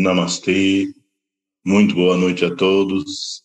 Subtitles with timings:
[0.00, 0.94] Namastê,
[1.66, 3.42] muito boa noite a todos.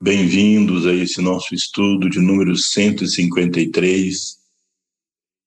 [0.00, 4.38] Bem-vindos a esse nosso estudo de número 153,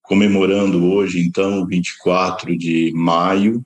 [0.01, 3.65] comemorando hoje, então, 24 de maio,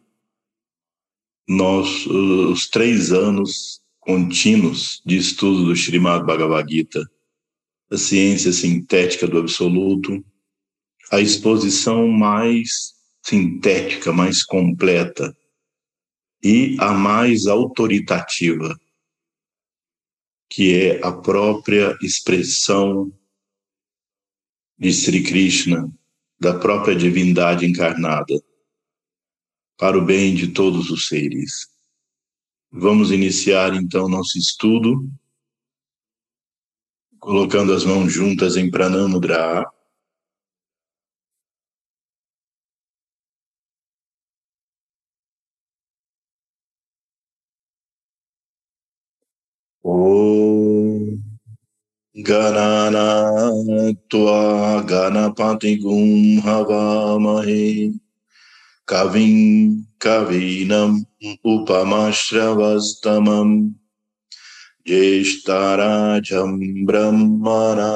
[1.50, 7.04] nós, os três anos contínuos de estudo do Srimad Bhagavad Gita,
[7.89, 10.23] a ciência sintética do absoluto,
[11.12, 15.36] a exposição mais sintética, mais completa
[16.44, 18.80] e a mais autoritativa,
[20.50, 23.12] que é a própria expressão
[24.78, 25.92] de Sri Krishna,
[26.40, 28.36] da própria divindade encarnada,
[29.78, 31.68] para o bem de todos os seres.
[32.72, 35.09] Vamos iniciar então nosso estudo,
[37.20, 39.66] colocando as mãos juntas em Pranamudra.
[49.88, 51.16] ॐ
[52.27, 54.39] गणानात्वा
[54.89, 56.09] गणपतिगुं
[56.45, 57.67] हवामहे
[58.88, 59.38] कविं
[60.05, 60.97] कवीनम्
[61.53, 63.55] उपमश्रवस्तमम्
[64.88, 67.93] ज्येष्ठराजं ब्रह्मणा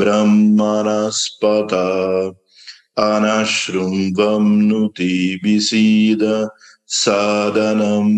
[0.00, 1.74] ब्रह्मणस्पत
[3.04, 6.24] अनशृम्भं नुति विसीद
[7.02, 8.14] सादनम्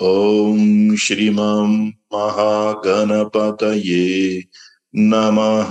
[0.00, 1.68] ॐ श्रीमां
[2.14, 3.98] महागणपतये
[5.10, 5.70] नमः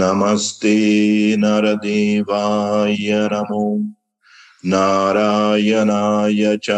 [0.00, 0.74] नमस्ते
[1.38, 3.64] नरदेवाय नमो
[4.72, 6.70] नारायणाय च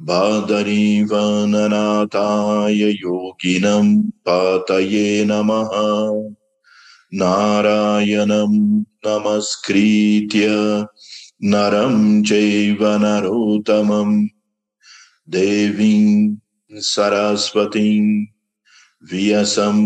[0.00, 0.82] बादरीवननाथाय
[3.02, 3.88] योगिनं
[4.26, 5.72] पातये नमः
[7.22, 8.52] नारायणं
[9.06, 10.48] नमस्कृत्य
[11.44, 14.10] नरं चैव नरोत्तमं
[15.30, 16.36] देवीं
[16.82, 18.26] सरस्वतीं
[19.12, 19.78] व्यसं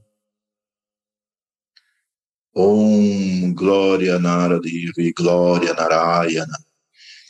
[2.56, 6.59] Om Glória Naradevi, Glória Narayana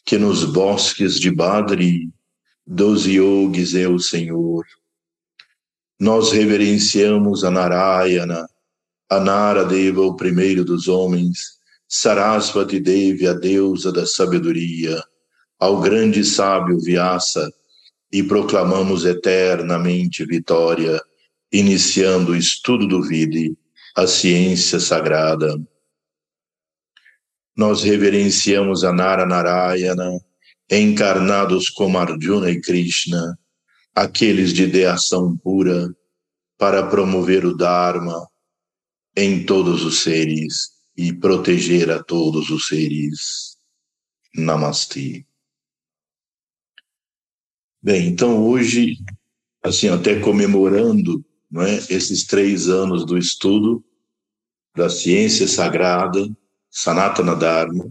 [0.08, 2.10] que nos bosques de Badri,
[2.66, 4.64] dos yogis é o Senhor.
[6.00, 8.48] Nós reverenciamos a Narayana,
[9.10, 14.98] a Naradeva, o primeiro dos homens, Sarasvati Devi, a deusa da sabedoria,
[15.58, 17.52] ao grande sábio Vyasa,
[18.12, 21.00] e proclamamos eternamente vitória,
[21.52, 23.56] iniciando o estudo do Vidi,
[23.96, 25.58] a ciência sagrada
[27.58, 30.08] nós reverenciamos a Nara Narayana,
[30.70, 33.36] encarnados como Arjuna e Krishna,
[33.92, 35.92] aqueles de ideação pura,
[36.56, 38.28] para promover o Dharma
[39.16, 43.56] em todos os seres e proteger a todos os seres.
[44.36, 45.26] Namastê.
[47.80, 48.96] Bem, então hoje,
[49.62, 53.84] assim, até comemorando não é, esses três anos do estudo
[54.74, 56.28] da ciência sagrada,
[56.70, 57.90] Sanatana Dharma.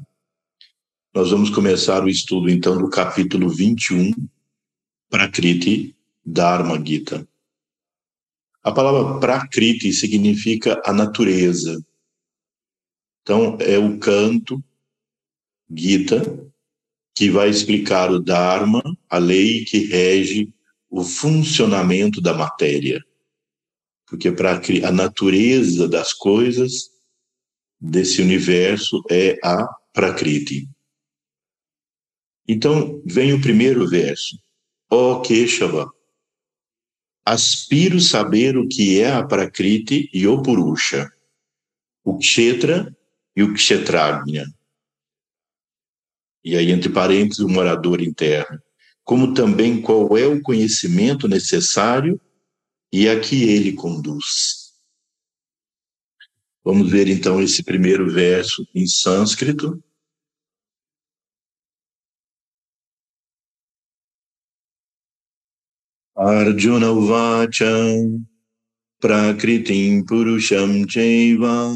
[1.13, 4.13] Nós vamos começar o estudo, então, do capítulo 21,
[5.09, 7.27] Prakriti Dharma Gita.
[8.61, 11.83] A palavra Prakriti significa a natureza.
[13.21, 14.61] Então, é o canto,
[15.73, 16.21] Gita,
[17.17, 20.53] que vai explicar o Dharma, a lei que rege
[20.87, 23.03] o funcionamento da matéria.
[24.05, 26.91] Porque para a natureza das coisas
[27.81, 30.69] desse universo é a Prakriti.
[32.47, 34.37] Então, vem o primeiro verso.
[34.91, 35.91] Ó oh, Keshava,
[37.25, 41.11] aspiro saber o que é a Prakriti e o Purusha,
[42.03, 42.95] o Kshetra
[43.35, 44.45] e o Kshetragnya.
[46.43, 48.59] E aí, entre parênteses, o morador interno.
[49.03, 52.19] Como também qual é o conhecimento necessário
[52.91, 54.67] e a que ele conduz.
[56.63, 59.81] Vamos ver então esse primeiro verso em sânscrito.
[66.15, 67.65] Arjuna Uvacha
[68.99, 71.71] Prakritim Purusham Cheva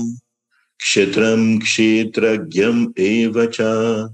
[0.80, 4.10] Kshetram Kshetragyam Evacha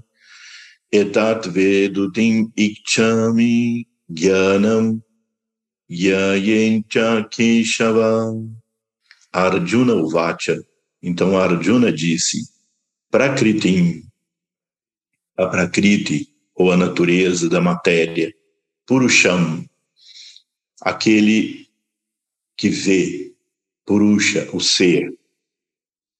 [0.92, 5.02] Etat Vedutim Ikchami Gyanam
[5.90, 8.32] yayencha keshava.
[9.32, 10.60] Arjuna Uvacha.
[11.02, 12.38] Então Arjuna disse,
[13.10, 14.02] Prakritim,
[15.36, 18.34] a Prakriti, ou a natureza da matéria,
[18.84, 19.64] Purusham,
[20.80, 21.68] aquele
[22.56, 23.32] que vê,
[23.86, 25.16] Purusha, o ser,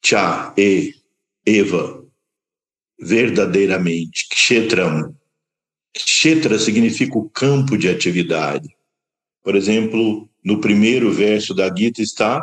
[0.05, 0.95] Cha, e,
[1.45, 1.98] Eva,
[2.99, 5.15] verdadeiramente, Kshetram.
[5.95, 8.69] Kshetra significa o campo de atividade.
[9.43, 12.43] Por exemplo, no primeiro verso da Gita está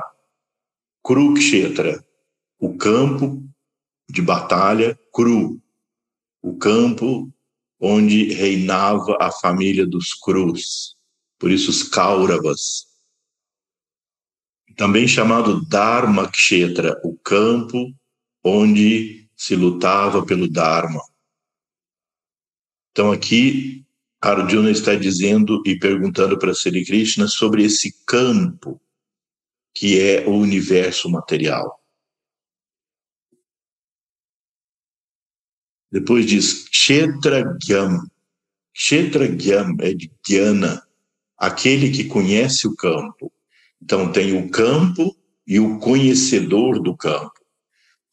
[1.01, 2.03] Kurukshetra,
[2.59, 3.43] o campo
[4.09, 5.61] de batalha cru,
[6.41, 7.31] o campo
[7.79, 10.95] onde reinava a família dos Crus,
[11.37, 12.87] por isso os Kauravas.
[14.75, 17.93] Também chamado Dharma Kshetra, o campo
[18.43, 21.01] onde se lutava pelo Dharma.
[22.91, 23.85] Então aqui
[24.21, 28.81] Arjuna está dizendo e perguntando para Sri Krishna sobre esse campo
[29.73, 31.79] que é o universo material.
[35.91, 37.99] Depois diz Kshetragyam.
[38.73, 40.85] Kshetragyam é de Gyana,
[41.38, 43.31] aquele que conhece o campo.
[43.81, 45.15] Então tem o campo
[45.45, 47.44] e o conhecedor do campo.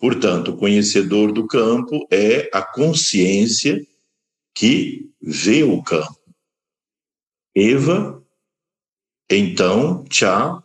[0.02, 3.80] Portanto, o conhecedor do campo é a consciência
[4.52, 6.18] que vê o campo.
[7.54, 8.20] Eva,
[9.30, 10.60] então, Cha,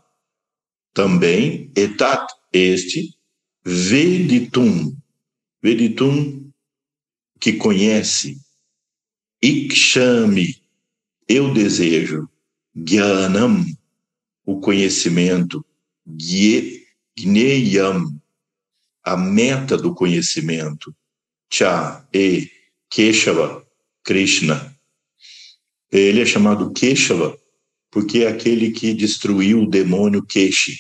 [0.91, 3.15] também, etat, este,
[3.63, 4.97] veditum,
[5.61, 6.51] veditum,
[7.39, 8.41] que conhece,
[9.39, 10.59] ikshami,
[11.27, 12.27] eu desejo,
[12.75, 13.63] gyanam,
[14.43, 15.63] o conhecimento,
[17.15, 18.19] gneyam,
[19.07, 20.93] a meta do conhecimento,
[21.51, 22.51] cha, e,
[22.89, 23.65] keshava,
[24.03, 24.75] Krishna.
[25.91, 27.37] Ele é chamado Keshava
[27.89, 30.77] porque é aquele que destruiu o demônio Keshi.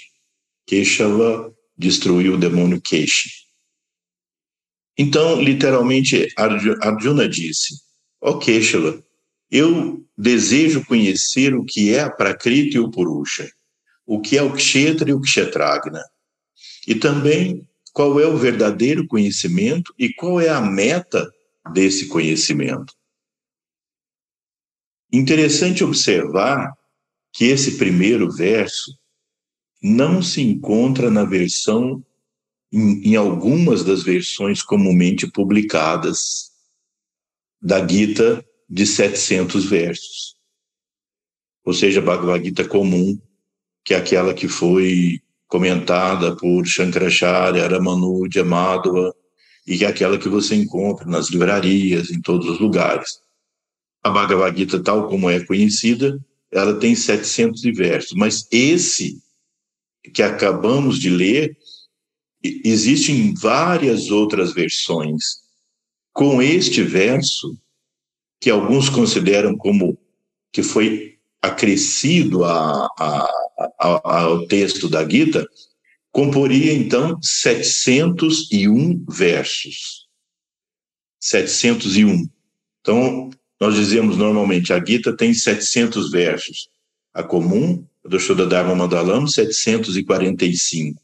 [0.65, 3.29] Keshava destruiu o demônio Keshi.
[4.97, 7.75] Então, literalmente, Arjuna disse:
[8.21, 9.01] Ó oh Keshava,
[9.49, 13.49] eu desejo conhecer o que é a Prakriti e o Purusha,
[14.05, 16.03] o que é o Kshetra e o Kshetragna,
[16.85, 17.66] e também
[17.97, 21.27] qual é o verdadeiro conhecimento e qual é a meta
[21.73, 22.93] desse conhecimento.
[25.11, 26.77] Interessante observar
[27.33, 28.95] que esse primeiro verso
[29.81, 32.05] não se encontra na versão,
[32.71, 36.51] em, em algumas das versões comumente publicadas
[37.59, 40.35] da Gita de 700 versos.
[41.65, 43.19] Ou seja, a Bhagavad Gita comum,
[43.83, 49.13] que é aquela que foi comentada por Shankaracharya, Ramanuja, Madhava,
[49.65, 53.19] e que é aquela que você encontra nas livrarias, em todos os lugares.
[54.03, 56.19] A Bhagavad Gita, tal como é conhecida,
[56.51, 59.21] ela tem 700 versos, mas esse
[60.13, 61.57] que acabamos de ler,
[62.43, 65.41] existem várias outras versões.
[66.13, 67.57] Com este verso,
[68.39, 69.97] que alguns consideram como
[70.51, 73.29] que foi acrescido a, a,
[73.79, 75.47] a, ao texto da Gita,
[76.11, 80.07] comporia então 701 versos.
[81.19, 82.27] 701.
[82.81, 83.29] Então,
[83.59, 86.69] nós dizemos normalmente, a Gita tem 700 versos.
[87.13, 91.01] A comum, do Shodadharma Mandalam, 745.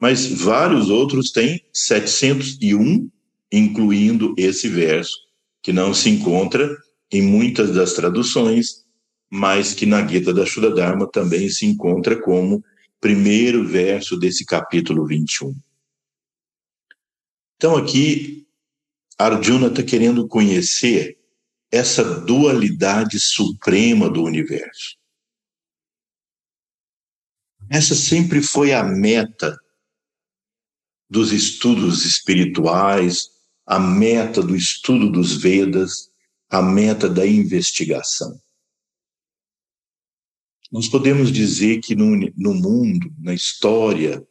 [0.00, 3.08] Mas vários outros têm 701,
[3.52, 5.16] incluindo esse verso,
[5.62, 6.76] que não se encontra
[7.10, 8.85] em muitas das traduções,
[9.30, 12.64] mas que na Gita da Shodadharma também se encontra como
[13.00, 15.54] primeiro verso desse capítulo 21.
[17.56, 18.46] Então aqui,
[19.18, 21.18] Arjuna está querendo conhecer
[21.70, 24.96] essa dualidade suprema do universo.
[27.68, 29.56] Essa sempre foi a meta
[31.10, 33.28] dos estudos espirituais,
[33.66, 36.10] a meta do estudo dos Vedas,
[36.48, 38.40] a meta da investigação.
[40.76, 44.22] Nós podemos dizer que no, no mundo, na história,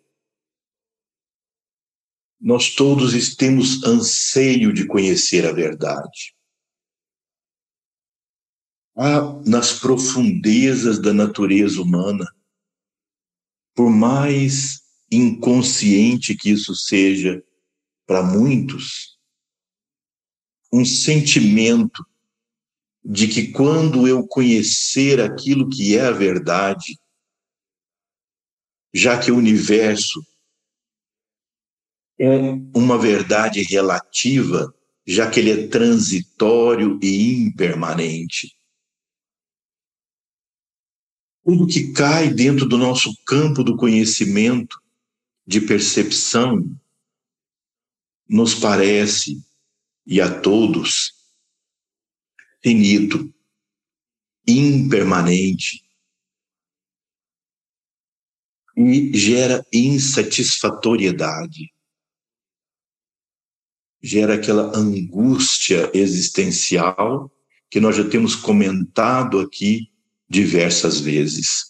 [2.40, 6.36] nós todos temos anseio de conhecer a verdade.
[8.96, 12.32] Há nas profundezas da natureza humana,
[13.74, 17.44] por mais inconsciente que isso seja
[18.06, 19.18] para muitos,
[20.72, 22.06] um sentimento
[23.06, 26.98] de que quando eu conhecer aquilo que é a verdade,
[28.92, 30.26] já que o universo
[32.20, 32.40] é
[32.76, 34.74] uma verdade relativa,
[35.06, 38.58] já que ele é transitório e impermanente,
[41.44, 44.82] tudo que cai dentro do nosso campo do conhecimento,
[45.46, 46.60] de percepção,
[48.28, 49.46] nos parece,
[50.08, 51.15] e a todos,
[52.66, 53.32] finito,
[54.48, 55.86] impermanente,
[58.76, 61.72] e gera insatisfatoriedade,
[64.02, 67.32] gera aquela angústia existencial
[67.70, 69.92] que nós já temos comentado aqui
[70.28, 71.66] diversas vezes.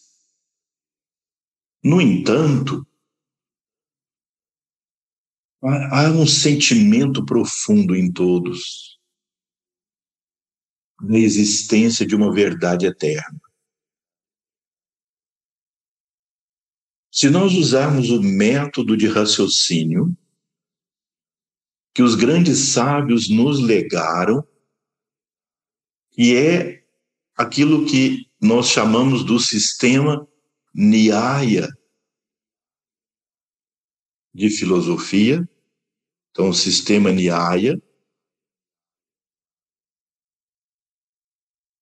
[1.83, 2.87] No entanto,
[5.61, 8.94] há um sentimento profundo em todos
[11.01, 13.39] da existência de uma verdade eterna.
[17.11, 20.15] Se nós usarmos o método de raciocínio
[21.93, 24.45] que os grandes sábios nos legaram,
[26.11, 26.85] que é
[27.37, 30.27] aquilo que nós chamamos do sistema
[30.73, 31.69] Nyaya
[34.33, 35.47] de filosofia,
[36.31, 37.81] então o sistema Nyaya.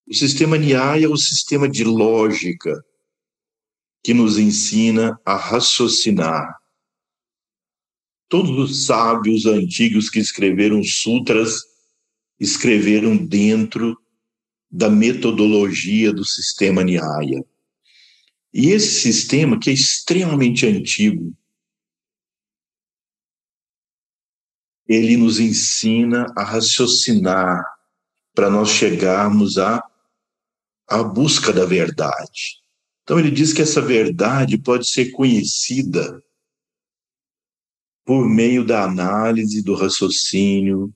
[0.07, 2.83] O sistema Nyaya é o sistema de lógica
[4.03, 6.59] que nos ensina a raciocinar.
[8.27, 11.55] Todos os sábios antigos que escreveram sutras
[12.39, 13.97] escreveram dentro
[14.69, 17.43] da metodologia do sistema Nyaya.
[18.53, 21.33] E esse sistema, que é extremamente antigo,
[24.87, 27.63] ele nos ensina a raciocinar
[28.35, 29.81] para nós chegarmos à,
[30.93, 32.61] à busca da verdade.
[33.01, 36.23] Então, ele diz que essa verdade pode ser conhecida
[38.05, 40.93] por meio da análise, do raciocínio.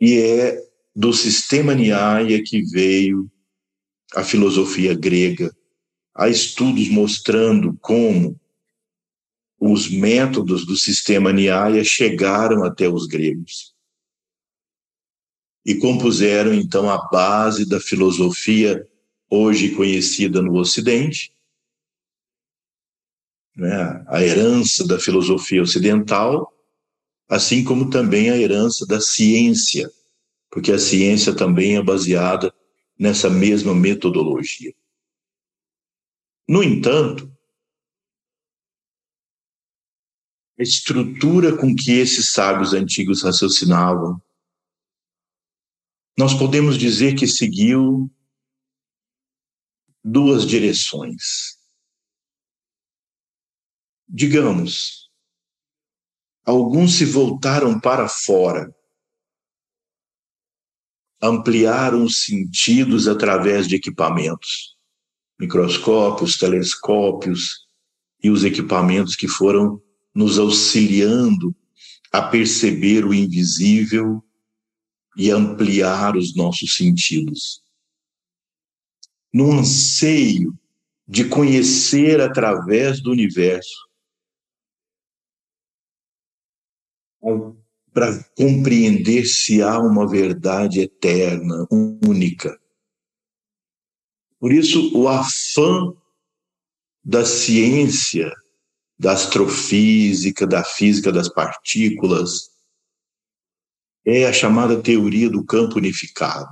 [0.00, 0.60] E é
[0.94, 3.30] do sistema Nyaya que veio
[4.14, 5.56] a filosofia grega.
[6.12, 8.40] Há estudos mostrando como
[9.60, 13.75] os métodos do sistema Nyaya chegaram até os gregos
[15.66, 18.88] e compuseram então a base da filosofia
[19.28, 21.32] hoje conhecida no Ocidente,
[23.56, 24.04] né?
[24.06, 26.54] a herança da filosofia ocidental,
[27.28, 29.90] assim como também a herança da ciência,
[30.52, 32.54] porque a ciência também é baseada
[32.96, 34.72] nessa mesma metodologia.
[36.48, 37.28] No entanto,
[40.56, 44.22] a estrutura com que esses sábios antigos raciocinavam
[46.18, 48.10] nós podemos dizer que seguiu
[50.02, 51.58] duas direções.
[54.08, 55.10] Digamos,
[56.44, 58.74] alguns se voltaram para fora,
[61.20, 64.76] ampliaram os sentidos através de equipamentos,
[65.38, 67.66] microscópios, telescópios
[68.22, 69.82] e os equipamentos que foram
[70.14, 71.54] nos auxiliando
[72.10, 74.25] a perceber o invisível
[75.16, 77.62] e ampliar os nossos sentidos.
[79.32, 80.56] No anseio
[81.08, 83.86] de conhecer através do universo,
[87.92, 92.58] para compreender se há uma verdade eterna, única.
[94.38, 95.94] Por isso, o afã
[97.02, 98.30] da ciência,
[98.98, 102.50] da astrofísica, da física das partículas,
[104.06, 106.48] é a chamada teoria do campo unificado,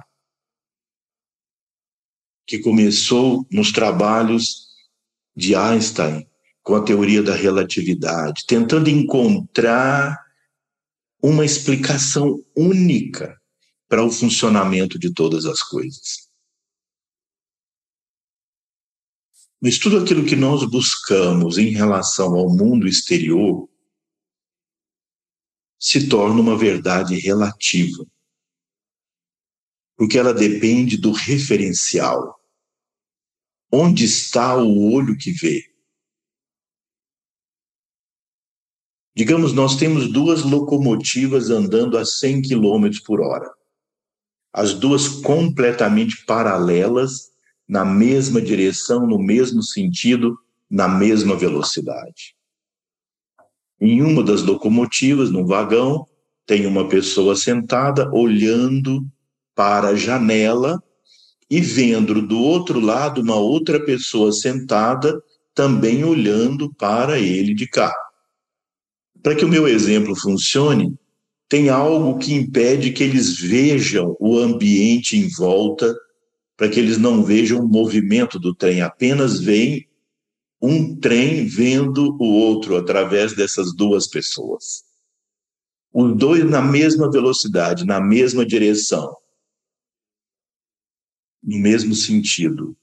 [2.45, 4.67] que começou nos trabalhos
[5.37, 6.29] de Einstein
[6.65, 10.19] com a teoria da relatividade, tentando encontrar
[11.23, 13.41] uma explicação única
[13.89, 16.29] para o funcionamento de todas as coisas.
[19.61, 23.69] Mas tudo aquilo que nós buscamos em relação ao mundo exterior
[25.85, 28.07] se torna uma verdade relativa,
[29.99, 32.41] porque ela depende do referencial.
[33.71, 35.63] Onde está o olho que vê?
[39.15, 43.53] Digamos, nós temos duas locomotivas andando a 100 km por hora.
[44.55, 47.31] As duas completamente paralelas,
[47.69, 50.39] na mesma direção, no mesmo sentido,
[50.71, 52.34] na mesma velocidade.
[53.87, 56.07] Em uma das locomotivas, no vagão,
[56.47, 59.07] tem uma pessoa sentada olhando
[59.55, 60.83] para a janela
[61.51, 65.23] e vendo do outro lado uma outra pessoa sentada
[65.55, 67.95] também olhando para ele de cá.
[69.23, 70.95] Para que o meu exemplo funcione,
[71.47, 75.95] tem algo que impede que eles vejam o ambiente em volta
[76.57, 79.87] para que eles não vejam o movimento do trem, apenas veem
[80.67, 84.83] um trem vendo o outro através dessas duas pessoas.
[85.93, 89.15] Os dois na mesma velocidade, na mesma direção,
[91.43, 92.75] no mesmo sentido.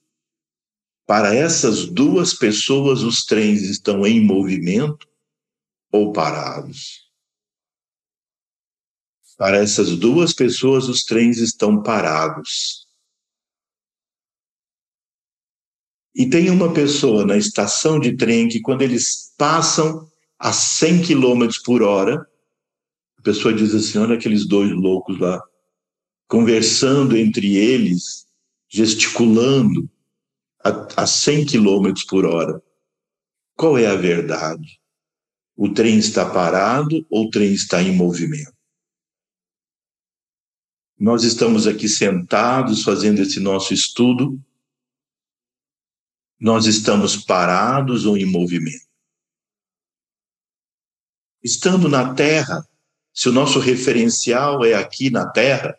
[1.07, 5.07] Para essas duas pessoas, os trens estão em movimento
[5.91, 7.09] ou parados.
[9.38, 12.80] Para essas duas pessoas, os trens estão parados.
[16.13, 21.48] E tem uma pessoa na estação de trem que, quando eles passam a 100 km
[21.63, 22.27] por hora,
[23.18, 25.41] a pessoa diz assim: olha aqueles dois loucos lá,
[26.27, 28.25] conversando entre eles,
[28.68, 29.89] gesticulando
[30.63, 32.62] a, a 100 km por hora.
[33.56, 34.80] Qual é a verdade?
[35.56, 38.53] O trem está parado ou o trem está em movimento?
[41.00, 44.39] Nós estamos aqui sentados fazendo esse nosso estudo.
[46.41, 48.88] Nós estamos parados ou em movimento?
[51.43, 52.67] Estando na Terra,
[53.13, 55.77] se o nosso referencial é aqui na Terra,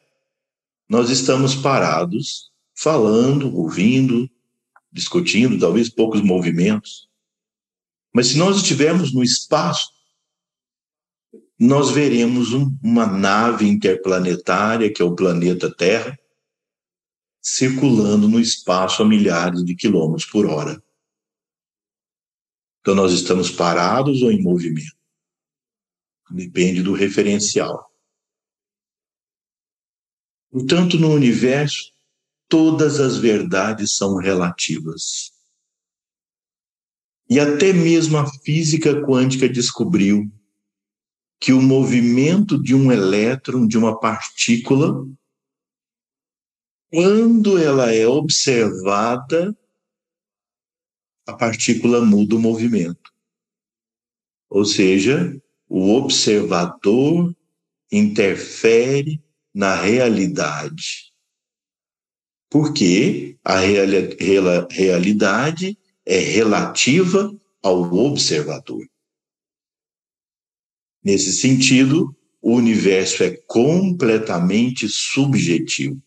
[0.88, 4.30] nós estamos parados, falando, ouvindo,
[4.92, 7.08] discutindo, talvez poucos movimentos.
[8.14, 9.90] Mas se nós estivermos no espaço,
[11.58, 16.16] nós veremos um, uma nave interplanetária, que é o planeta Terra,
[17.42, 20.80] circulando no espaço a milhares de quilômetros por hora.
[22.80, 24.96] Então, nós estamos parados ou em movimento?
[26.30, 27.90] Depende do referencial.
[30.50, 31.92] Portanto, no universo,
[32.48, 35.32] todas as verdades são relativas.
[37.28, 40.30] E até mesmo a física quântica descobriu
[41.40, 45.06] que o movimento de um elétron, de uma partícula,
[46.92, 49.56] quando ela é observada,
[51.26, 53.10] a partícula muda o movimento.
[54.50, 57.34] Ou seja, o observador
[57.90, 59.22] interfere
[59.54, 61.12] na realidade
[62.52, 68.86] porque a realidade é relativa ao observador.
[71.02, 75.98] Nesse sentido, o universo é completamente subjetivo.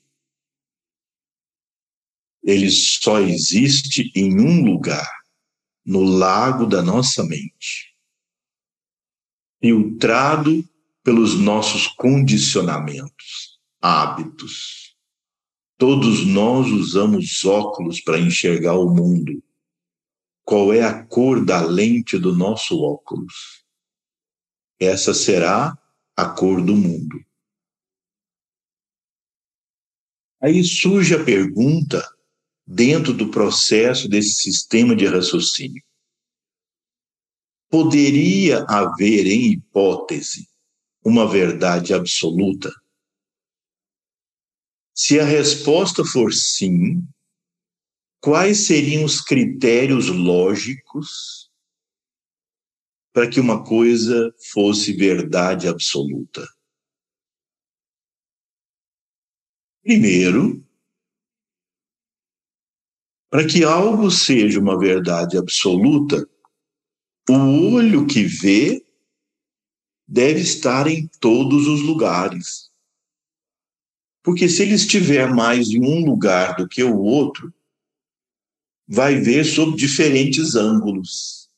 [2.46, 5.10] Ele só existe em um lugar,
[5.86, 7.94] no lago da nossa mente,
[9.60, 10.64] filtrado
[11.04, 14.86] pelos nossos condicionamentos, hábitos,
[15.78, 19.44] Todos nós usamos óculos para enxergar o mundo.
[20.46, 23.66] Qual é a cor da lente do nosso óculos?
[24.80, 25.78] Essa será
[26.16, 27.20] a cor do mundo.
[30.42, 32.02] Aí surge a pergunta,
[32.66, 35.84] dentro do processo desse sistema de raciocínio:
[37.70, 40.48] poderia haver, em hipótese,
[41.04, 42.72] uma verdade absoluta?
[44.94, 47.06] Se a resposta for sim,
[48.22, 51.52] quais seriam os critérios lógicos
[53.14, 56.48] para que uma coisa fosse verdade absoluta?
[59.84, 60.65] Primeiro,
[63.36, 66.26] para que algo seja uma verdade absoluta,
[67.30, 68.82] o olho que vê
[70.08, 72.72] deve estar em todos os lugares.
[74.24, 77.54] Porque se ele estiver mais em um lugar do que o outro,
[78.88, 81.50] vai ver sob diferentes ângulos.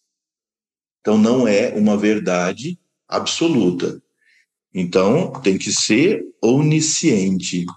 [1.02, 4.02] Então não é uma verdade absoluta.
[4.74, 7.68] Então tem que ser onisciente.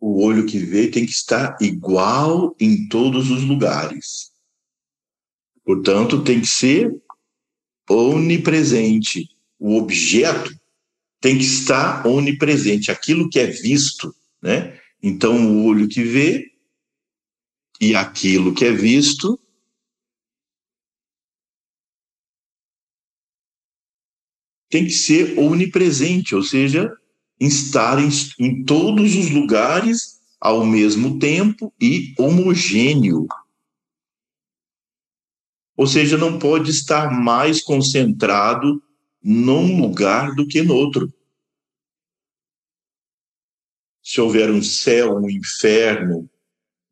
[0.00, 4.30] O olho que vê tem que estar igual em todos os lugares.
[5.62, 6.90] Portanto, tem que ser
[7.88, 9.28] onipresente
[9.60, 10.58] o objeto
[11.20, 14.80] tem que estar onipresente, aquilo que é visto, né?
[15.02, 16.50] Então, o olho que vê
[17.78, 19.38] e aquilo que é visto
[24.70, 26.90] tem que ser onipresente, ou seja,
[27.40, 33.26] estar em, em todos os lugares ao mesmo tempo e homogêneo.
[35.76, 38.82] Ou seja, não pode estar mais concentrado
[39.22, 41.12] num lugar do que no outro.
[44.02, 46.28] Se houver um céu, um inferno,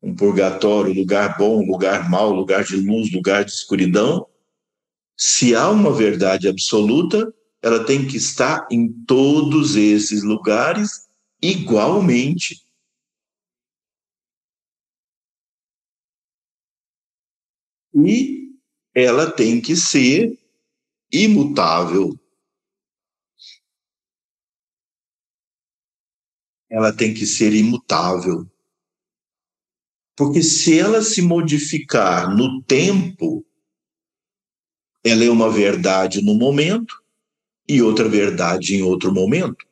[0.01, 4.25] um purgatório, lugar bom, lugar mau, lugar de luz, lugar de escuridão,
[5.17, 11.09] se há uma verdade absoluta, ela tem que estar em todos esses lugares
[11.41, 12.65] igualmente.
[17.93, 18.53] E
[18.95, 20.39] ela tem que ser
[21.11, 22.17] imutável.
[26.69, 28.49] Ela tem que ser imutável.
[30.15, 33.45] Porque se ela se modificar no tempo,
[35.03, 36.98] ela é uma verdade no momento
[37.69, 39.63] e outra verdade em outro momento.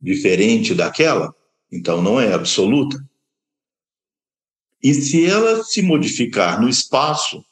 [0.00, 1.34] Diferente daquela,
[1.70, 2.98] então não é absoluta.
[4.82, 7.44] E se ela se modificar no espaço,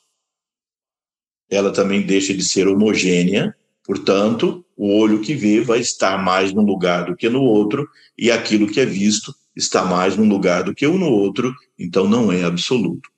[1.51, 3.55] ela também deixa de ser homogênea,
[3.85, 8.31] portanto, o olho que vê vai estar mais num lugar do que no outro, e
[8.31, 12.45] aquilo que é visto está mais num lugar do que no outro, então não é
[12.45, 13.11] absoluto.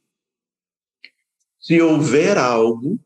[1.60, 2.98] Se houver algo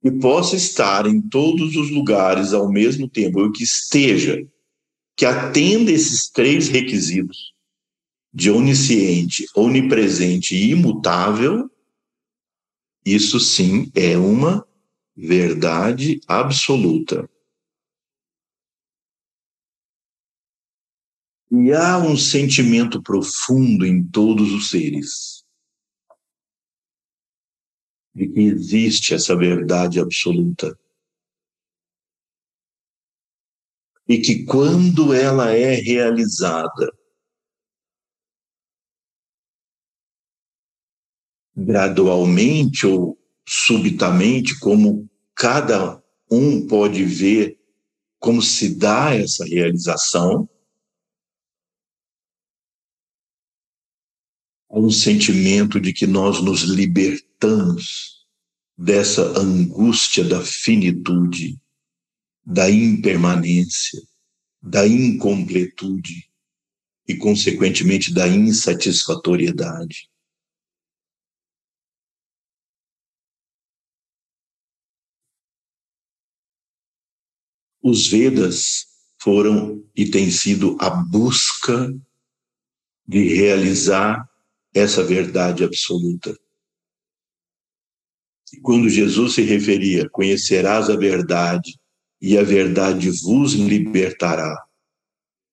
[0.00, 4.42] que possa estar em todos os lugares ao mesmo tempo, ou que esteja,
[5.16, 7.52] que atenda esses três requisitos,
[8.32, 11.70] de onisciente, onipresente e imutável,
[13.04, 14.66] isso sim é uma
[15.16, 17.28] verdade absoluta.
[21.50, 25.39] E há um sentimento profundo em todos os seres
[28.20, 30.78] de que existe essa verdade absoluta.
[34.06, 36.92] E que quando ela é realizada,
[41.56, 47.58] gradualmente ou subitamente, como cada um pode ver
[48.18, 50.46] como se dá essa realização,
[54.70, 57.29] um sentimento de que nós nos libertamos
[58.76, 61.60] dessa angústia da finitude,
[62.44, 64.00] da impermanência,
[64.62, 66.30] da incompletude
[67.06, 70.08] e, consequentemente, da insatisfatoriedade.
[77.82, 78.86] Os Vedas
[79.18, 81.92] foram e têm sido a busca
[83.06, 84.28] de realizar
[84.74, 86.38] essa verdade absoluta.
[88.62, 91.78] Quando Jesus se referia, conhecerás a verdade
[92.20, 94.54] e a verdade vos libertará.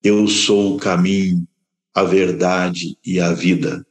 [0.03, 1.47] Eu sou o caminho,
[1.93, 3.85] a verdade e a vida.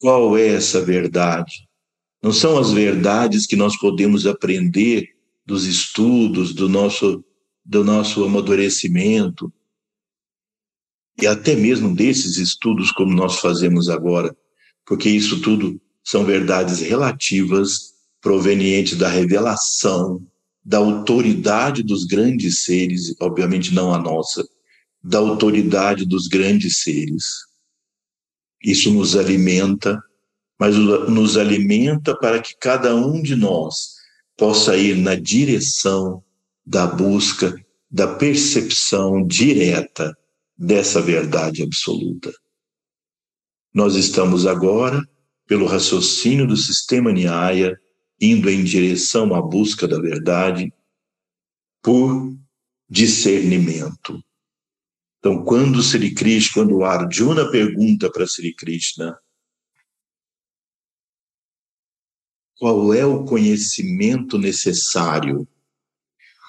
[0.00, 1.68] Qual é essa verdade?
[2.22, 7.24] Não são as verdades que nós podemos aprender dos estudos, do nosso,
[7.64, 9.52] do nosso amadurecimento,
[11.20, 14.36] e até mesmo desses estudos como nós fazemos agora,
[14.86, 20.26] porque isso tudo são verdades relativas provenientes da revelação,
[20.64, 24.42] da autoridade dos grandes seres, obviamente não a nossa,
[25.04, 27.24] da autoridade dos grandes seres.
[28.64, 30.02] Isso nos alimenta,
[30.58, 33.96] mas nos alimenta para que cada um de nós
[34.34, 36.24] possa ir na direção
[36.64, 37.54] da busca,
[37.90, 40.16] da percepção direta
[40.56, 42.32] dessa verdade absoluta.
[43.74, 45.06] Nós estamos agora,
[45.48, 47.80] pelo raciocínio do sistema Nyaya,
[48.20, 50.70] indo em direção à busca da verdade
[51.82, 52.36] por
[52.88, 54.22] discernimento.
[55.18, 59.18] Então, quando Sri Krishna, quando Arjuna pergunta para Sri Krishna
[62.58, 65.48] qual é o conhecimento necessário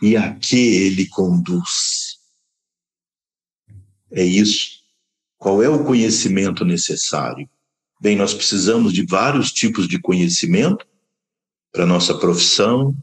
[0.02, 2.20] e a que ele conduz.
[4.12, 4.80] É isso.
[5.38, 7.50] Qual é o conhecimento necessário?
[8.02, 10.88] Bem, nós precisamos de vários tipos de conhecimento
[11.70, 12.96] para nossa profissão,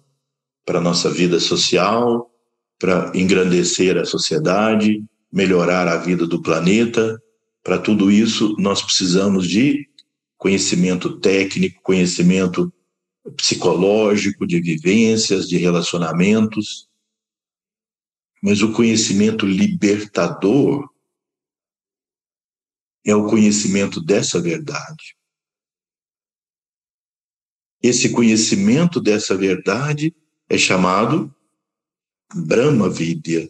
[0.65, 2.31] para nossa vida social,
[2.79, 7.23] para engrandecer a sociedade, melhorar a vida do planeta.
[7.63, 9.87] Para tudo isso, nós precisamos de
[10.39, 12.73] conhecimento técnico, conhecimento
[13.37, 16.89] psicológico, de vivências, de relacionamentos.
[18.43, 20.89] Mas o conhecimento libertador
[23.07, 25.17] é o conhecimento dessa verdade.
[27.81, 30.13] Esse conhecimento dessa verdade
[30.49, 31.33] é chamado
[32.35, 33.49] Brahma Vidya,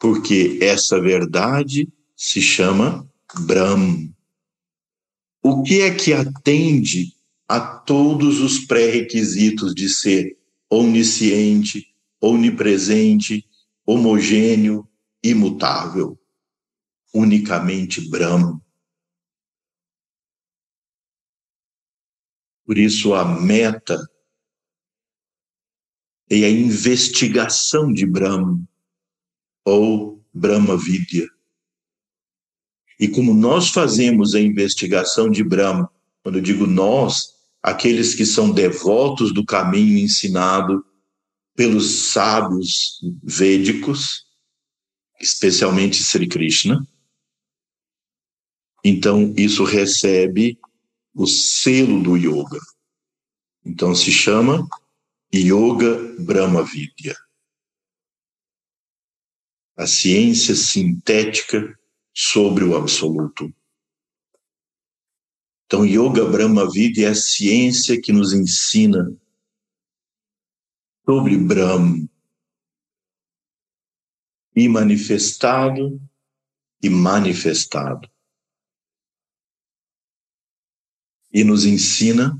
[0.00, 3.08] porque essa verdade se chama
[3.40, 4.12] Brahm.
[5.42, 7.12] O que é que atende
[7.48, 10.38] a todos os pré-requisitos de ser
[10.70, 13.44] onisciente, onipresente,
[13.84, 14.88] homogêneo,
[15.24, 16.16] imutável.
[17.12, 18.61] Unicamente Brahma.
[22.64, 23.98] Por isso, a meta
[26.30, 28.62] é a investigação de Brahma
[29.64, 31.28] ou Brahma Vidya.
[32.98, 35.90] E como nós fazemos a investigação de Brahma,
[36.22, 40.84] quando eu digo nós, aqueles que são devotos do caminho ensinado
[41.54, 44.24] pelos sábios védicos,
[45.20, 46.86] especialmente Sri Krishna,
[48.84, 50.58] então isso recebe
[51.14, 52.58] o selo do yoga.
[53.64, 54.66] Então se chama
[55.34, 57.16] Yoga Brahma Vidya.
[59.76, 61.78] A ciência sintética
[62.14, 63.52] sobre o absoluto.
[65.64, 69.10] Então, Yoga Brahma Vidya é a ciência que nos ensina
[71.06, 72.06] sobre Brahma
[74.54, 75.98] e manifestado
[76.82, 78.11] e manifestado.
[81.32, 82.38] E nos ensina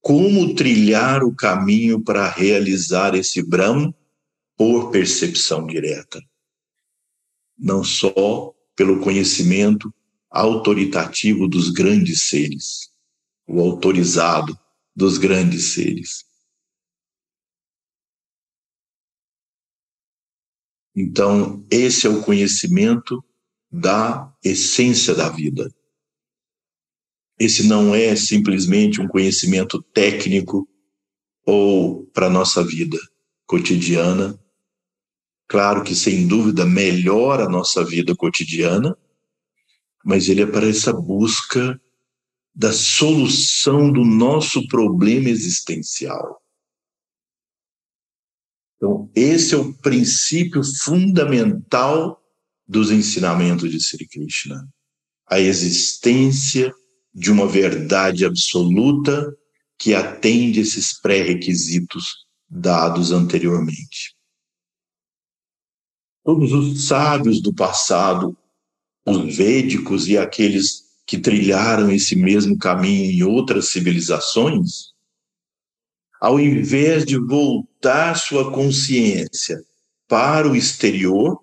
[0.00, 3.94] como trilhar o caminho para realizar esse Brahma
[4.56, 6.20] por percepção direta.
[7.58, 9.92] Não só pelo conhecimento
[10.30, 12.90] autoritativo dos grandes seres,
[13.46, 14.58] o autorizado
[14.94, 16.24] dos grandes seres.
[20.94, 23.24] Então, esse é o conhecimento
[23.70, 25.72] da essência da vida.
[27.40, 30.68] Esse não é simplesmente um conhecimento técnico
[31.46, 32.98] ou para a nossa vida
[33.46, 34.38] cotidiana.
[35.48, 38.94] Claro que, sem dúvida, melhora a nossa vida cotidiana,
[40.04, 41.80] mas ele é para essa busca
[42.54, 46.42] da solução do nosso problema existencial.
[48.76, 52.22] Então, esse é o princípio fundamental
[52.68, 54.68] dos ensinamentos de Sri Krishna.
[55.26, 56.74] A existência
[57.12, 59.36] de uma verdade absoluta
[59.78, 64.14] que atende esses pré-requisitos dados anteriormente.
[66.22, 68.36] Todos os sábios do passado,
[69.06, 74.92] os védicos e aqueles que trilharam esse mesmo caminho em outras civilizações,
[76.20, 79.58] ao invés de voltar sua consciência
[80.06, 81.42] para o exterior,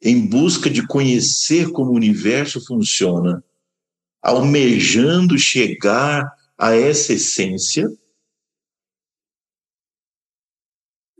[0.00, 3.42] em busca de conhecer como o universo funciona
[4.20, 6.24] almejando chegar
[6.56, 7.86] a essa essência,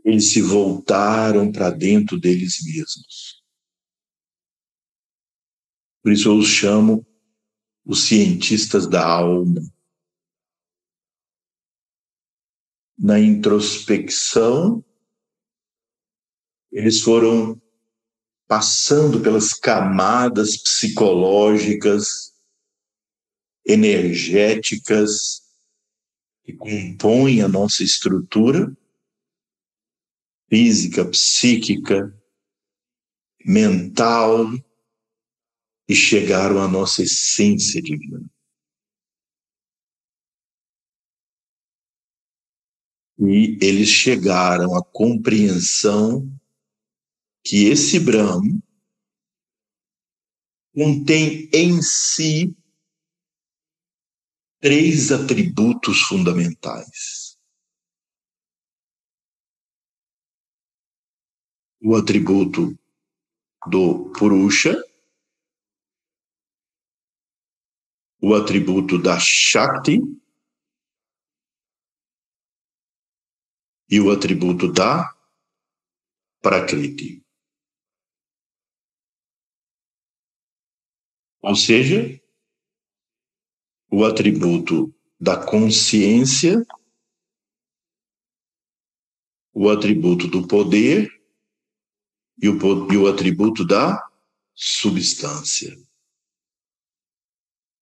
[0.03, 3.43] eles se voltaram para dentro deles mesmos.
[6.01, 7.05] Por isso eu os chamo
[7.85, 9.61] os cientistas da alma.
[12.97, 14.83] Na introspecção,
[16.71, 17.59] eles foram
[18.47, 22.28] passando pelas camadas psicológicas
[23.69, 25.43] energéticas
[26.43, 28.75] que compõem a nossa estrutura
[30.49, 32.11] física, psíquica,
[33.45, 34.47] mental
[35.87, 38.27] e chegaram à nossa essência divina.
[43.19, 46.27] E eles chegaram à compreensão
[47.43, 48.63] que esse Brahma
[50.73, 52.55] contém em si
[54.59, 57.37] três atributos fundamentais.
[61.81, 62.77] O atributo
[63.69, 64.75] do Purusha,
[68.21, 69.99] o atributo da Shakti
[73.89, 75.15] e o atributo da
[76.41, 77.25] Prakriti.
[81.41, 82.21] Ou seja,
[83.91, 86.65] o atributo da consciência,
[89.53, 91.11] o atributo do poder
[92.41, 92.57] e o,
[92.91, 94.01] e o atributo da
[94.53, 95.77] substância.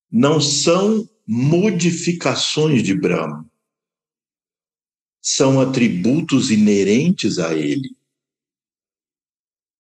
[0.10, 3.48] Não são modificações de Brahma,
[5.22, 7.96] são atributos inerentes a ele.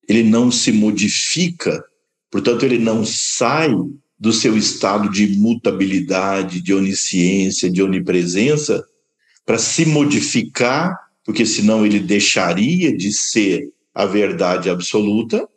[0.07, 1.83] Ele não se modifica,
[2.29, 3.69] portanto, ele não sai
[4.19, 8.83] do seu estado de mutabilidade, de onisciência, de onipresença,
[9.45, 15.47] para se modificar, porque senão ele deixaria de ser a verdade absoluta.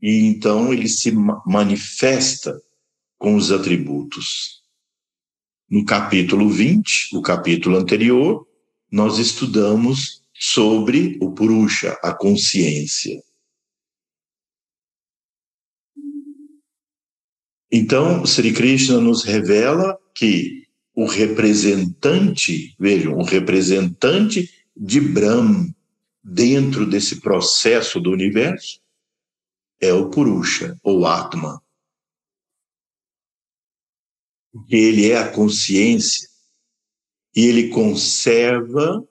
[0.00, 1.12] E então ele se
[1.46, 2.60] manifesta
[3.18, 4.62] com os atributos.
[5.70, 8.46] No capítulo 20, o capítulo anterior,
[8.90, 13.22] nós estudamos sobre o Purusha, a consciência.
[17.74, 25.74] Então, Sri Krishna nos revela que o representante, vejam, o representante de Brahma
[26.22, 28.78] dentro desse processo do universo
[29.80, 31.62] é o Purusha, ou Atma.
[34.68, 36.28] Ele é a consciência
[37.34, 39.02] e ele conserva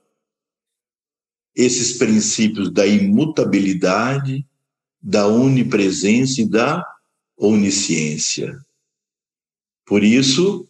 [1.56, 4.48] esses princípios da imutabilidade,
[5.02, 6.91] da onipresença e da
[7.42, 8.56] onisciência.
[9.84, 10.70] Por isso,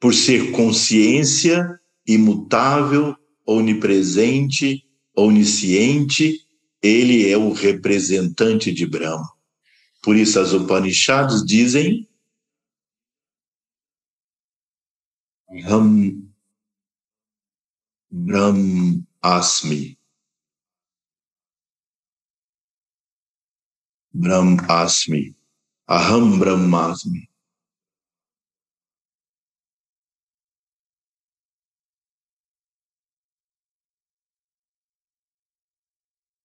[0.00, 6.44] por ser consciência imutável, onipresente, onisciente,
[6.82, 9.30] ele é o representante de Brahma.
[10.02, 12.08] Por isso as Upanishads dizem
[15.64, 16.28] Ram
[18.10, 19.96] Brahm Asmi.
[24.12, 25.39] Brahm Asmi.
[25.90, 27.28] Aham Brahmasmi.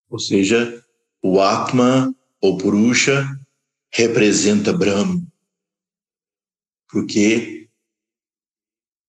[0.09, 0.83] Ou seja,
[1.21, 3.23] o Atma ou Purusha
[3.93, 5.21] representa Brahma,
[6.89, 7.69] porque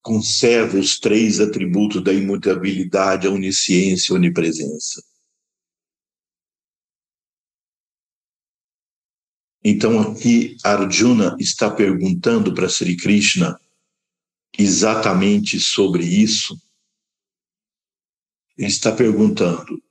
[0.02, 5.02] conserva os três atributos da imutabilidade, a onisciência e a onipresença.
[9.68, 13.60] Então aqui Arjuna está perguntando para Sri Krishna
[14.56, 16.56] exatamente sobre isso.
[18.56, 19.82] Ele está perguntando: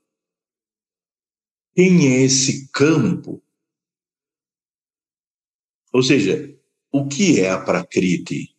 [1.75, 3.43] quem é esse campo?
[5.91, 6.57] Ou seja,
[6.89, 8.55] o que é a Prakriti?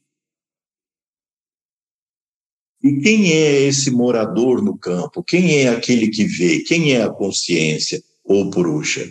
[2.82, 5.24] E quem é esse morador no campo?
[5.24, 6.60] Quem é aquele que vê?
[6.60, 9.10] Quem é a consciência ou Purusha?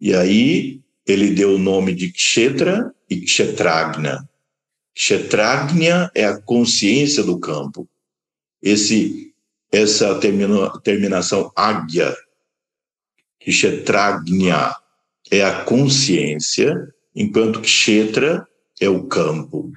[0.00, 4.28] E aí ele deu o nome de Kshetra e Kshetragna.
[4.94, 7.88] Kshetragna é a consciência do campo.
[8.62, 9.32] Esse,
[9.72, 12.14] essa termina, terminação Agya
[13.40, 14.74] Kshetragnya
[15.30, 16.76] é a consciência,
[17.16, 18.46] enquanto Kshetra
[18.78, 19.72] é o campo.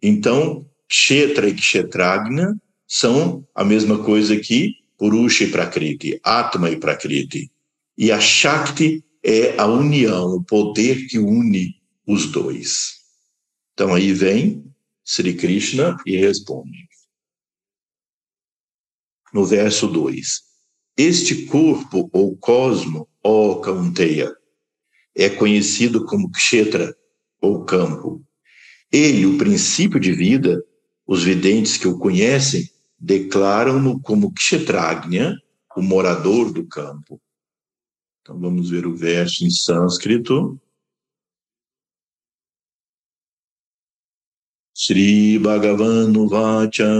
[0.00, 7.50] Então, Kshetra e Kshetragna são a mesma coisa que Purusha e Prakriti, Atma e Prakriti.
[7.98, 11.74] E a Shakti é a união, o poder que une
[12.06, 13.00] os dois.
[13.74, 14.64] Então aí vem
[15.04, 16.86] Sri Krishna e responde.
[19.34, 20.42] No verso 2:
[20.96, 24.32] este corpo ou cosmo, ó Kaunteya,
[25.12, 26.96] é conhecido como Kshetra
[27.40, 28.22] ou campo.
[28.92, 30.62] Ele, o princípio de vida,
[31.04, 35.34] os videntes que o conhecem declaram-no como Kshetragnya,
[35.76, 37.20] o morador do campo.
[38.26, 40.60] Então vamos ver o verso em sânscrito.
[44.74, 46.90] Sri Bhagavan Vacha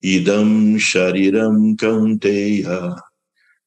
[0.00, 2.94] idam shariram kaunteya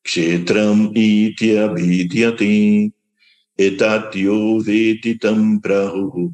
[0.06, 2.94] kshetram iti abhidyati
[3.60, 6.34] etatyo veti tam prahu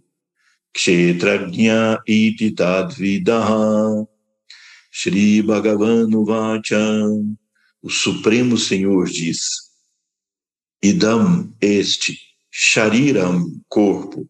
[0.76, 4.06] kshetragnya iti tadvidaha
[4.91, 6.86] Shri Bhagavan Vacha
[7.82, 9.73] o Supremo Senhor diz
[10.84, 12.17] idam este
[12.52, 14.30] shariram corpo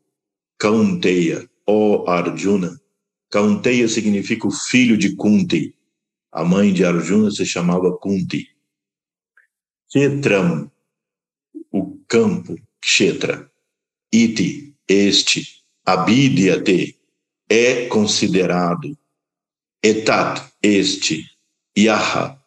[0.57, 2.79] kaunteya ó Arjuna
[3.33, 5.75] Kaunteya significa o filho de Kunti.
[6.31, 8.47] A mãe de Arjuna se chamava Kunti.
[9.87, 10.71] Kshetram,
[11.71, 13.51] o campo, Kshetra.
[14.11, 15.63] Iti, este.
[15.83, 16.95] Abidyate,
[17.49, 18.95] é considerado.
[19.81, 21.27] Etat, este.
[21.75, 22.39] Yaha,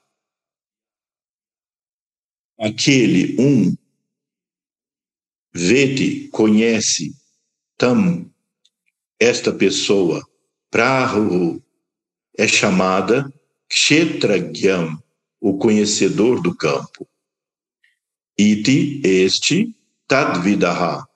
[2.61, 3.77] aquele, um.
[5.57, 7.15] Vete, conhece.
[7.79, 8.31] Tam,
[9.19, 10.23] esta pessoa
[10.71, 11.63] Prahu
[12.37, 13.33] é chamada
[13.67, 15.03] Kshetragyam,
[15.41, 17.09] o conhecedor do campo.
[18.37, 19.75] Iti, este,
[20.07, 21.07] Tadvidaha,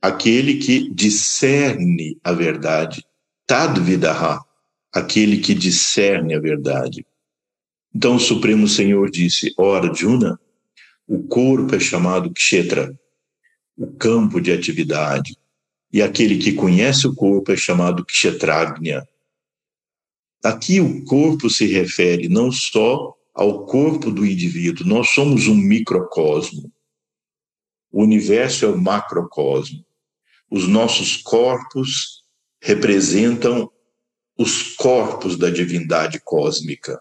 [0.00, 3.04] aquele que discerne a verdade.
[3.46, 4.42] Tadvidaha,
[4.90, 7.06] aquele que discerne a verdade.
[7.94, 10.40] Então o Supremo Senhor disse, ora, Juna,
[11.06, 12.98] o corpo é chamado Kshetra,
[13.76, 15.36] o campo de atividade.
[15.92, 19.06] E aquele que conhece o corpo é chamado Kshetragnya.
[20.44, 26.72] Aqui o corpo se refere não só ao corpo do indivíduo, nós somos um microcosmo.
[27.92, 29.84] O universo é o macrocosmo.
[30.50, 32.24] Os nossos corpos
[32.62, 33.70] representam
[34.38, 37.00] os corpos da divindade cósmica.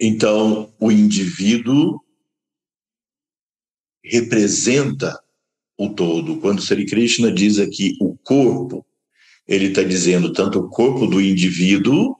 [0.00, 2.00] Então, o indivíduo
[4.04, 5.18] representa
[5.76, 6.40] o todo.
[6.40, 8.84] Quando Sri Krishna diz aqui o corpo,
[9.46, 12.16] ele está dizendo tanto o corpo do indivíduo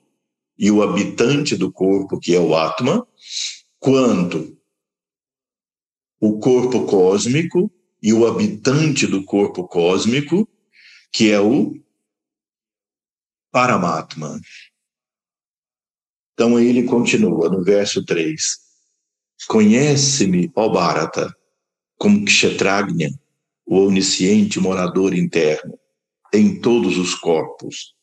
[0.58, 3.06] e o habitante do corpo, que é o Atma,
[3.78, 4.56] quanto
[6.20, 7.70] o corpo cósmico
[8.02, 10.48] e o habitante do corpo cósmico,
[11.12, 11.78] que é o
[13.50, 14.40] Paramatma.
[16.34, 18.58] Então ele continua no verso 3.
[19.46, 21.34] Conhece-me, ó Bharata,
[21.98, 23.10] como Kshetragnya,
[23.66, 25.78] o onisciente morador interno,
[26.32, 27.94] em todos os corpos.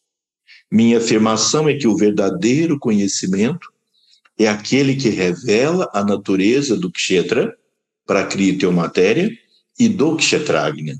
[0.72, 3.72] Minha afirmação é que o verdadeiro conhecimento
[4.38, 7.56] é aquele que revela a natureza do Kshetra,
[8.06, 9.32] Prakriti ou matéria,
[9.80, 10.98] e do Kshetragnya,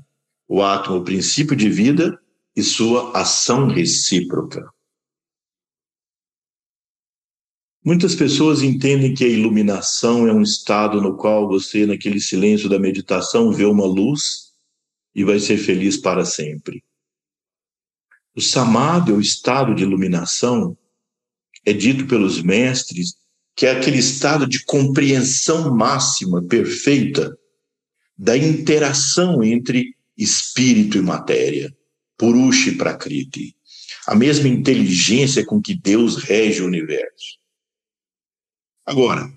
[0.48, 2.18] o átomo, princípio de vida
[2.54, 4.66] e sua ação recíproca.
[7.86, 12.80] Muitas pessoas entendem que a iluminação é um estado no qual você, naquele silêncio da
[12.80, 14.50] meditação, vê uma luz
[15.14, 16.82] e vai ser feliz para sempre.
[18.34, 20.76] O samadhi, o estado de iluminação,
[21.64, 23.14] é dito pelos mestres
[23.54, 27.38] que é aquele estado de compreensão máxima, perfeita,
[28.18, 31.72] da interação entre espírito e matéria,
[32.18, 33.54] Purusha e Prakriti,
[34.08, 37.45] a mesma inteligência com que Deus rege o universo.
[38.86, 39.28] Agora,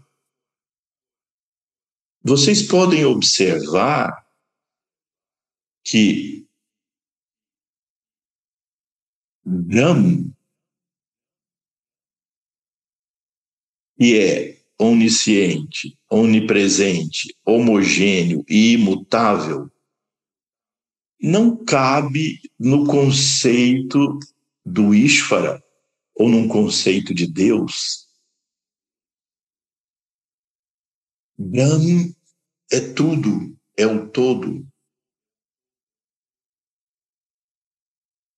[2.24, 4.24] vocês podem observar
[5.84, 6.47] que
[9.43, 10.32] Ram,
[13.97, 19.68] que é onisciente, onipresente, homogêneo e imutável,
[21.20, 24.20] não cabe no conceito
[24.64, 25.64] do Ishvara
[26.14, 28.09] ou num conceito de Deus.
[31.42, 32.14] Brahm
[32.70, 34.68] é tudo, é o todo.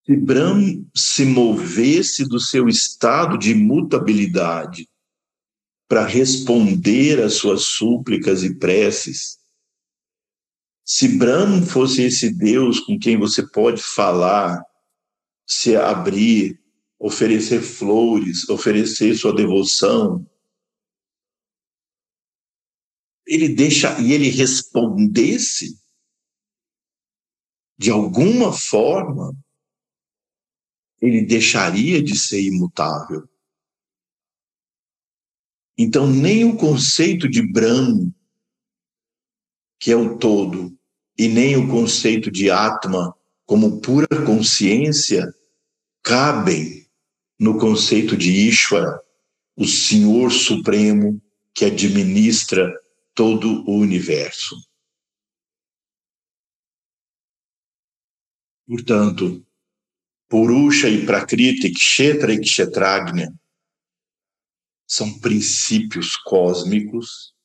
[0.06, 4.88] Se Brahm se movesse do seu estado de imutabilidade
[5.92, 9.40] para responder às suas súplicas e preces.
[10.86, 14.64] Se Brahma fosse esse Deus com quem você pode falar,
[15.46, 16.58] se abrir,
[17.00, 20.26] oferecer flores, oferecer sua devoção,
[23.32, 25.80] ele deixa e ele respondesse
[27.80, 29.34] de alguma forma,
[31.02, 33.26] ele deixaria de ser imutável.
[35.78, 38.14] Então, nem o conceito de Brahma,
[39.80, 40.78] que é o todo,
[41.18, 43.16] e nem o conceito de Atma,
[43.46, 45.34] como pura consciência,
[46.04, 46.86] cabem
[47.40, 49.02] no conceito de Ishvara,
[49.56, 51.22] o Senhor Supremo
[51.54, 52.81] que administra
[53.22, 54.56] todo o universo.
[58.66, 59.46] Portanto,
[60.28, 63.32] Purusha e Prakriti, Kshetra e Kshetragnya
[64.88, 67.36] são princípios cósmicos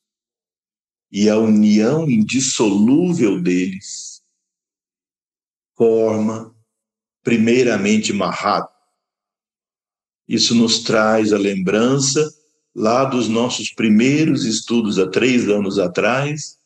[1.13, 4.25] e a união indissolúvel deles
[5.77, 6.57] forma,
[7.23, 8.67] primeiramente, Mahat.
[10.27, 12.27] Isso nos traz a lembrança
[12.77, 16.59] lá dos nossos primeiros estudos há três anos atrás,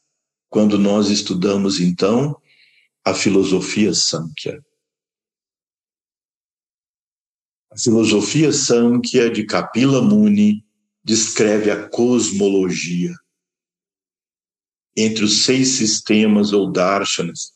[0.49, 2.37] quando nós estudamos, então,
[3.05, 4.61] a filosofia Sankhya.
[7.71, 10.67] A filosofia Sankhya de Kapila Muni
[11.05, 13.15] descreve a cosmologia.
[14.97, 17.53] Entre os seis sistemas ou darshanas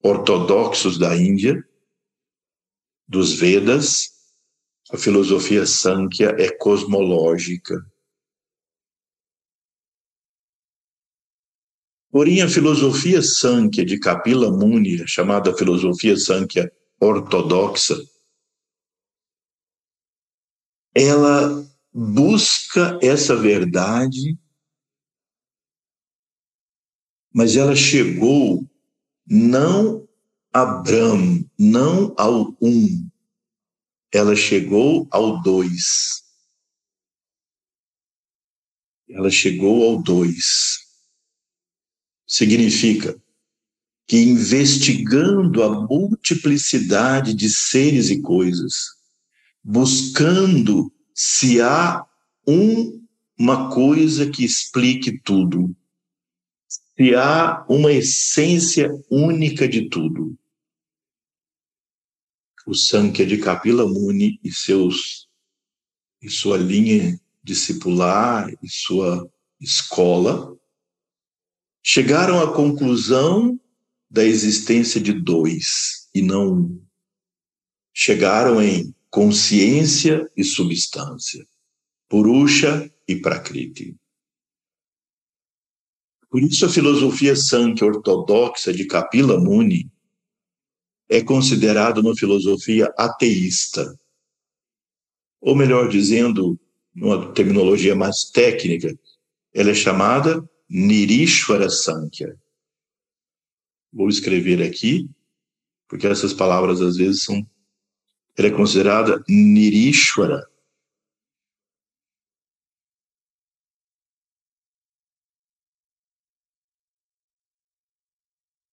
[0.00, 1.62] ortodoxos da Índia,
[3.08, 4.19] dos Vedas,
[4.92, 7.84] a filosofia Sankhya é cosmológica.
[12.10, 16.70] Porém, a filosofia Sankhya de Kapila Muni, chamada filosofia Sankhya
[17.00, 17.96] ortodoxa,
[20.92, 24.36] ela busca essa verdade,
[27.32, 28.68] mas ela chegou
[29.24, 30.08] não
[30.52, 33.09] a Brahm, não ao um,
[34.12, 36.22] ela chegou ao dois.
[39.08, 40.78] Ela chegou ao dois.
[42.26, 43.20] Significa
[44.06, 48.86] que investigando a multiplicidade de seres e coisas,
[49.62, 52.04] buscando se há
[52.46, 53.06] um,
[53.38, 55.76] uma coisa que explique tudo,
[56.68, 60.36] se há uma essência única de tudo.
[62.70, 65.28] O Sankhya de Kapila Muni e seus
[66.22, 69.28] e sua linha discipular e sua
[69.60, 70.56] escola
[71.82, 73.58] chegaram à conclusão
[74.08, 76.86] da existência de dois e não um
[77.92, 81.44] chegaram em consciência e substância,
[82.08, 83.96] Purusha e Prakriti.
[86.30, 89.90] Por isso, a filosofia Sankhya ortodoxa de Kapila Muni
[91.10, 93.98] é considerada uma filosofia ateísta.
[95.40, 96.58] Ou melhor dizendo,
[96.94, 98.96] numa terminologia mais técnica,
[99.52, 102.38] ela é chamada Nirishwara Sankhya.
[103.92, 105.10] Vou escrever aqui,
[105.88, 107.44] porque essas palavras às vezes são.
[108.38, 110.49] Ela é considerada Nirishwara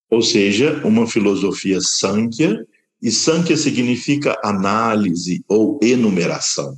[0.10, 2.66] ou seja, uma filosofia Sankhya,
[3.02, 6.76] e Sankhya significa análise ou enumeração.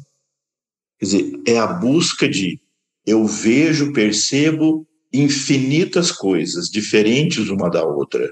[0.98, 2.60] Quer dizer, é a busca de
[3.06, 8.30] eu vejo, percebo infinitas coisas diferentes uma da outra.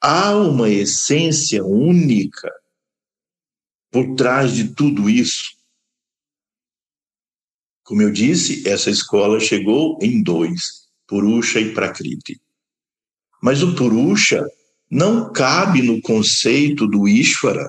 [0.00, 2.52] Há uma essência única
[3.90, 5.56] por trás de tudo isso.
[7.82, 12.38] Como eu disse, essa escola chegou em dois, Purusha e Prakriti.
[13.40, 14.44] Mas o Purusha
[14.90, 17.68] não cabe no conceito do Ishvara,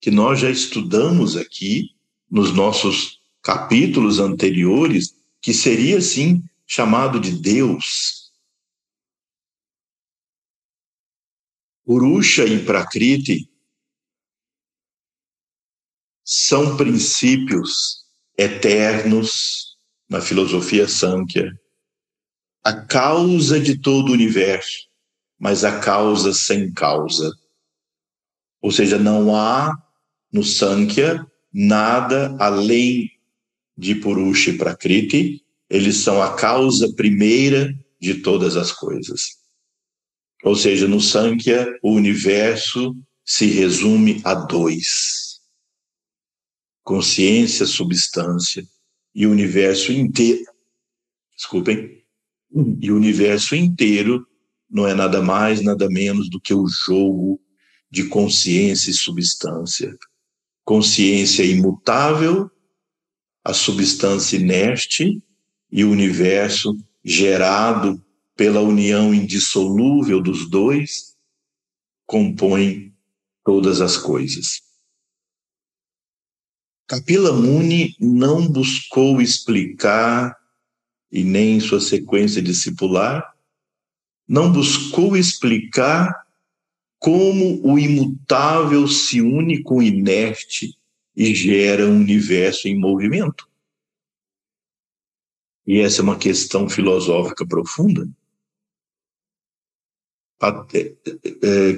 [0.00, 1.90] que nós já estudamos aqui
[2.30, 8.32] nos nossos capítulos anteriores, que seria sim chamado de Deus.
[11.84, 13.50] Purusha e Prakriti
[16.24, 18.06] são princípios
[18.38, 19.76] eternos
[20.08, 21.52] na filosofia Sankhya
[22.64, 24.88] a causa de todo o universo,
[25.38, 27.32] mas a causa sem causa.
[28.60, 29.76] Ou seja, não há
[30.32, 33.10] no Sankhya nada além
[33.76, 39.38] de Purusha e Prakriti, eles são a causa primeira de todas as coisas.
[40.44, 45.40] Ou seja, no Sankhya, o universo se resume a dois:
[46.82, 48.64] consciência, substância,
[49.14, 50.50] e o universo inteiro.
[51.36, 52.01] Desculpem,
[52.80, 54.26] e o universo inteiro
[54.70, 57.40] não é nada mais, nada menos do que o jogo
[57.90, 59.96] de consciência e substância.
[60.64, 62.50] Consciência imutável,
[63.44, 65.22] a substância inerte
[65.70, 68.02] e o universo gerado
[68.36, 71.16] pela união indissolúvel dos dois
[72.06, 72.94] compõem
[73.44, 74.62] todas as coisas.
[76.86, 80.36] Kapila Muni não buscou explicar
[81.12, 83.36] e nem em sua sequência discipular,
[84.26, 86.26] não buscou explicar
[86.98, 90.78] como o imutável se une com o inerte
[91.14, 93.46] e gera um universo em movimento.
[95.66, 98.08] E essa é uma questão filosófica profunda.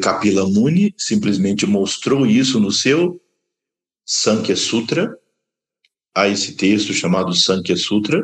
[0.02, 3.20] Kapila Muni simplesmente mostrou isso no seu
[4.06, 5.18] Sankhya Sutra,
[6.14, 8.22] há esse texto chamado Sankhya Sutra,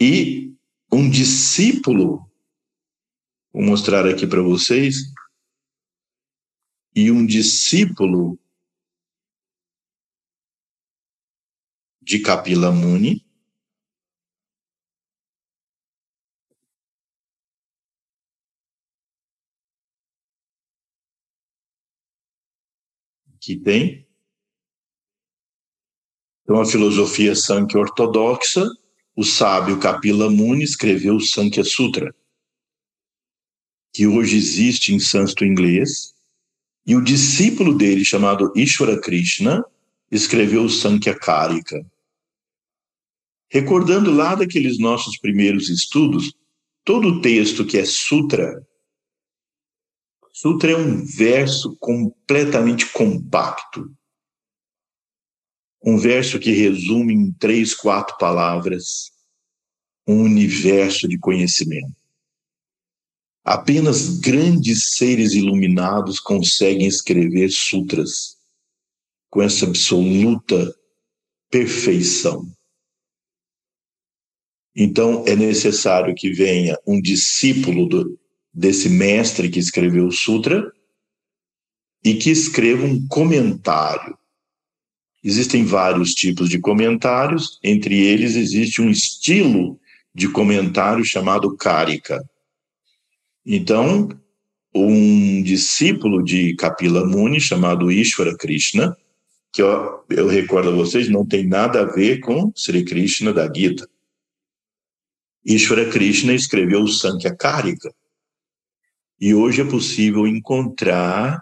[0.00, 0.54] e
[0.92, 2.30] um discípulo,
[3.52, 4.96] vou mostrar aqui para vocês,
[6.94, 8.38] e um discípulo
[12.00, 13.24] de Kapila Muni,
[23.40, 24.08] que tem.
[26.42, 28.64] Então, a filosofia Sankhya ortodoxa
[29.16, 32.14] o sábio Kapila Muni escreveu o Sankhya Sutra,
[33.92, 36.12] que hoje existe em sânscrito inglês,
[36.86, 39.64] e o discípulo dele, chamado Ishvara Krishna,
[40.10, 41.84] escreveu o Sankhya Karika.
[43.48, 46.34] Recordando lá daqueles nossos primeiros estudos,
[46.84, 48.66] todo o texto que é sutra,
[50.32, 53.88] sutra é um verso completamente compacto,
[55.84, 59.12] um verso que resume em três, quatro palavras
[60.06, 61.94] um universo de conhecimento.
[63.44, 68.36] Apenas grandes seres iluminados conseguem escrever sutras
[69.28, 70.74] com essa absoluta
[71.50, 72.50] perfeição.
[74.74, 78.18] Então, é necessário que venha um discípulo do,
[78.52, 80.72] desse mestre que escreveu o sutra
[82.02, 84.18] e que escreva um comentário
[85.24, 89.80] Existem vários tipos de comentários, entre eles existe um estilo
[90.14, 92.22] de comentário chamado Karika.
[93.44, 94.10] Então,
[94.74, 98.94] um discípulo de Kapila Muni, chamado Ishvara Krishna,
[99.50, 103.50] que eu, eu recordo a vocês, não tem nada a ver com Sri Krishna da
[103.50, 103.88] Gita.
[105.42, 107.94] Ishvara Krishna escreveu o Sankhya Karika.
[109.18, 111.40] E hoje é possível encontrar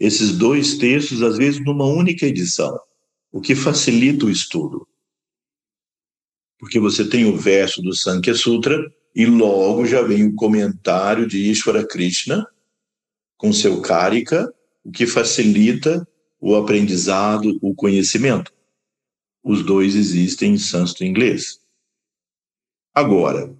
[0.00, 2.76] esses dois textos, às vezes, numa única edição,
[3.32, 4.86] o que facilita o estudo.
[6.58, 8.78] Porque você tem o verso do Sankhya Sutra
[9.14, 12.46] e logo já vem o comentário de Ishvara Krishna
[13.36, 14.54] com seu Karika,
[14.84, 16.06] o que facilita
[16.38, 18.52] o aprendizado, o conhecimento.
[19.42, 21.60] Os dois existem em sânscrito inglês.
[22.94, 23.56] Agora,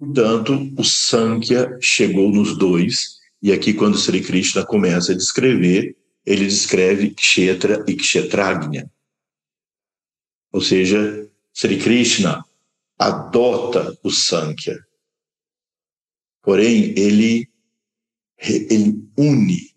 [0.00, 6.46] Portanto, o Sankhya chegou nos dois, e aqui quando Sri Krishna começa a descrever, ele
[6.46, 8.90] descreve Kshetra e Kshetragnya.
[10.52, 12.44] Ou seja, Sri Krishna
[12.98, 14.78] adota o Sankhya.
[16.42, 17.48] Porém, ele,
[18.38, 19.74] ele une,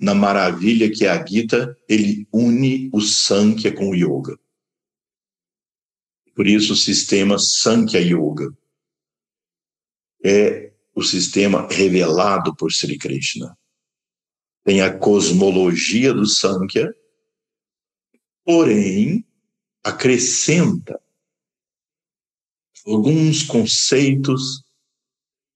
[0.00, 4.38] na maravilha que é a Gita, ele une o Sankhya com o Yoga.
[6.34, 8.52] Por isso o sistema Sankhya Yoga
[10.24, 10.69] é
[11.00, 13.58] o sistema revelado por Sri Krishna.
[14.62, 16.94] Tem a cosmologia do Sankhya,
[18.44, 19.26] porém
[19.82, 21.00] acrescenta
[22.86, 24.62] alguns conceitos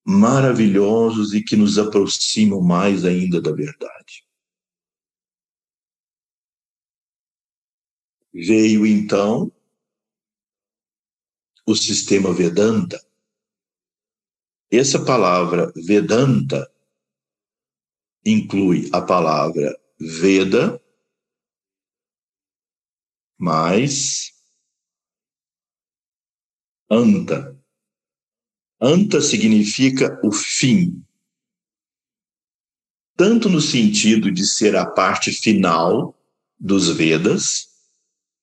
[0.05, 4.27] maravilhosos e que nos aproximam mais ainda da verdade.
[8.33, 9.53] Veio então
[11.67, 13.01] o sistema Vedanta,
[14.79, 16.71] essa palavra Vedanta
[18.25, 20.81] inclui a palavra Veda
[23.39, 24.33] mais
[26.91, 27.59] Anta.
[28.81, 31.05] Anta significa o fim,
[33.17, 36.19] tanto no sentido de ser a parte final
[36.59, 37.69] dos Vedas,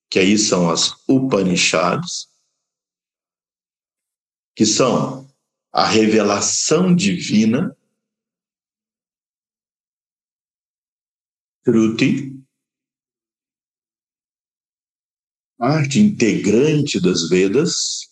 [0.09, 2.27] que aí são as Upanishads,
[4.55, 5.30] que são
[5.71, 7.75] a revelação divina,
[11.63, 12.41] Shruti,
[15.57, 18.11] parte integrante das Vedas,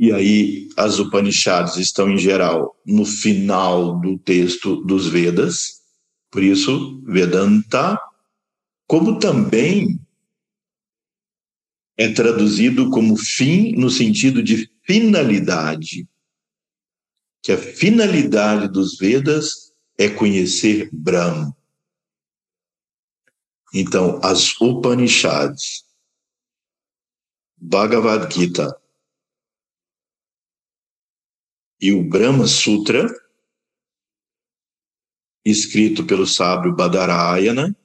[0.00, 5.82] E aí, as Upanishads estão, em geral, no final do texto dos Vedas,
[6.30, 8.00] por isso, Vedanta,
[8.86, 9.98] como também
[11.98, 16.08] é traduzido como fim no sentido de finalidade.
[17.42, 21.56] Que a finalidade dos Vedas é conhecer Brahma.
[23.74, 25.84] Então, as Upanishads,
[27.56, 28.80] Bhagavad Gita
[31.80, 33.06] e o Brahma Sutra,
[35.44, 37.76] escrito pelo sábio Badarayana,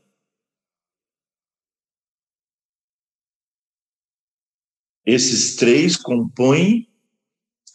[5.06, 6.90] Esses três compõem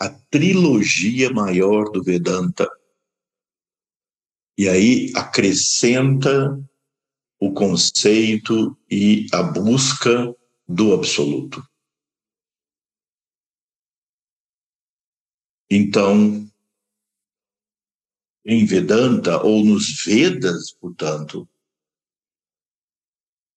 [0.00, 2.68] a trilogia maior do Vedanta.
[4.56, 6.58] E aí acrescenta
[7.38, 10.34] o conceito e a busca
[10.66, 11.62] do absoluto.
[15.70, 16.48] Então,
[18.44, 21.46] em Vedanta, ou nos Vedas, portanto,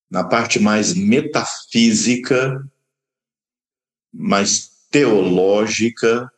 [0.09, 2.69] na parte mais metafísica,
[4.13, 6.31] mais teológica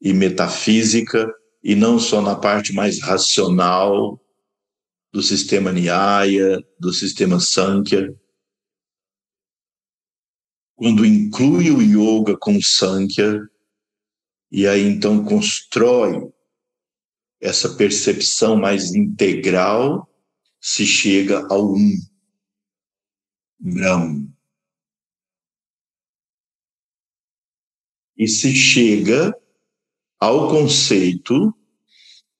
[0.00, 4.18] e metafísica, e não só na parte mais racional
[5.12, 8.14] do sistema Nyaya, do sistema Sankhya.
[10.74, 13.46] Quando inclui o yoga com o Sankhya,
[14.50, 16.32] e aí então constrói
[17.40, 20.08] essa percepção mais integral,
[20.60, 21.92] se chega ao um,
[23.58, 24.29] Brahma.
[28.20, 29.34] E se chega
[30.20, 31.56] ao conceito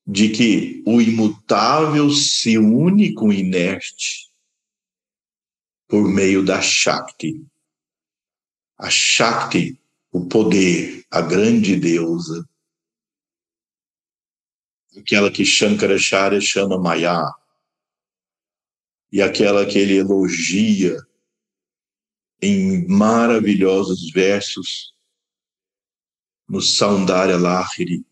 [0.07, 4.31] de que o imutável se une com o inerte
[5.89, 7.43] por meio da Shakti.
[8.76, 9.81] A Shakti,
[10.12, 12.47] o poder, a grande deusa,
[14.99, 17.24] aquela que Shankaracharya chama Maya,
[19.11, 20.99] e aquela que ele elogia
[22.43, 24.99] em maravilhosos versos
[26.51, 28.05] no Saundara Lahiri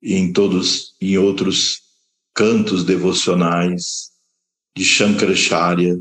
[0.00, 1.82] e em todos em outros
[2.32, 4.12] cantos devocionais
[4.76, 6.00] de Shankaracharya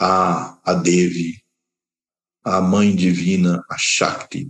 [0.00, 1.44] a a Devi,
[2.44, 4.48] a mãe divina, a Shakti.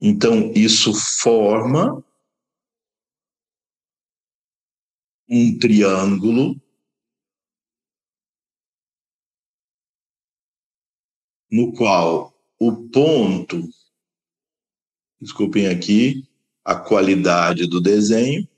[0.00, 2.02] Então isso forma
[5.28, 6.58] um triângulo
[11.50, 13.68] no qual o ponto,
[15.20, 16.28] desculpem aqui
[16.64, 18.48] a qualidade do desenho,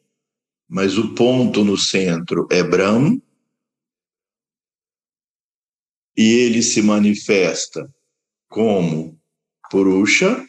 [0.69, 3.21] mas o ponto no centro é Brahm,
[6.17, 7.95] e ele se manifesta
[8.49, 9.17] como
[9.71, 10.45] Purusha,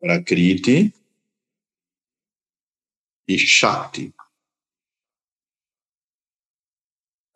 [0.00, 0.92] Prakriti
[3.28, 4.12] e Shakti.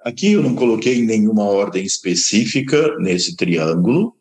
[0.01, 4.17] Aqui eu não coloquei nenhuma ordem específica nesse triângulo.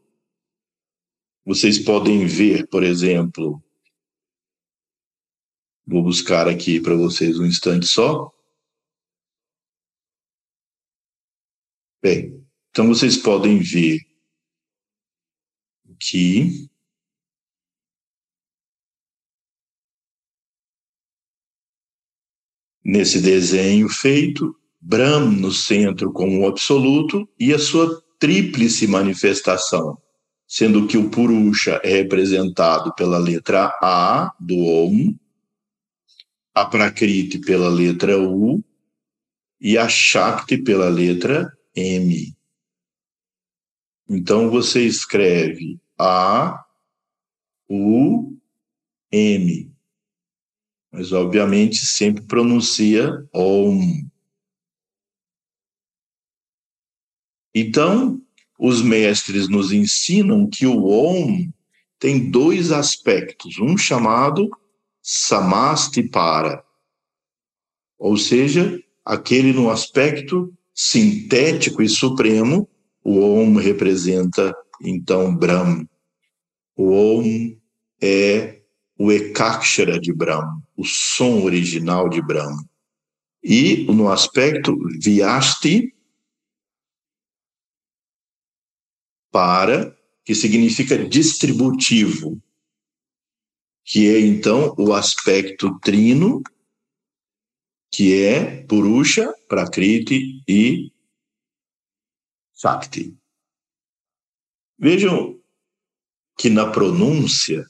[1.46, 3.64] Vocês podem ver, por exemplo,
[5.86, 8.32] vou buscar aqui para vocês um instante só.
[12.02, 14.00] Bem, então vocês podem ver
[16.00, 16.70] que
[22.84, 30.02] nesse desenho feito, Brahm no centro como o absoluto e a sua tríplice manifestação,
[30.50, 35.16] sendo que o Purusha é representado pela letra A do Om,
[36.56, 38.64] a Prakriti pela letra U
[39.62, 42.36] e a Shakti pela letra M.
[44.10, 46.66] Então você escreve A,
[47.70, 48.36] U,
[49.12, 49.72] M.
[50.92, 54.10] Mas obviamente sempre pronuncia Om.
[57.54, 58.19] Então,
[58.60, 61.50] os mestres nos ensinam que o Om
[61.98, 64.50] tem dois aspectos, um chamado
[65.02, 66.62] Samastipara,
[67.98, 72.70] ou seja, aquele no aspecto sintético e supremo,
[73.04, 75.86] o Om representa então Brahm.
[76.76, 77.58] O Om
[78.02, 78.62] é
[78.98, 82.58] o Ekakshara de Brahm, o som original de Brahm.
[83.44, 85.94] E no aspecto Vyasti,
[89.32, 92.42] para, que significa distributivo,
[93.84, 96.44] que é então o aspecto trino,
[97.92, 100.92] que é Purusha, Prakriti e
[102.56, 103.18] Shakti.
[104.78, 105.42] Vejam
[106.38, 107.66] que na pronúncia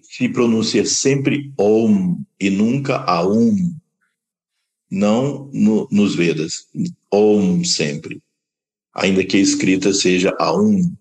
[0.00, 3.78] se pronuncia sempre Om e nunca Aum,
[4.90, 6.68] não no, nos Vedas,
[7.12, 8.23] Om sempre
[8.94, 10.94] ainda que a escrita seja a um.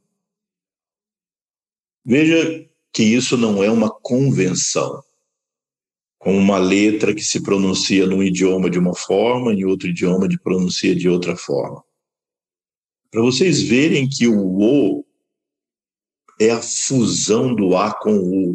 [2.04, 5.02] Veja que isso não é uma convenção,
[6.18, 10.40] com uma letra que se pronuncia num idioma de uma forma, em outro idioma de
[10.40, 11.84] pronuncia de outra forma.
[13.12, 15.06] Para vocês verem que o O
[16.40, 18.54] é a fusão do A com o U.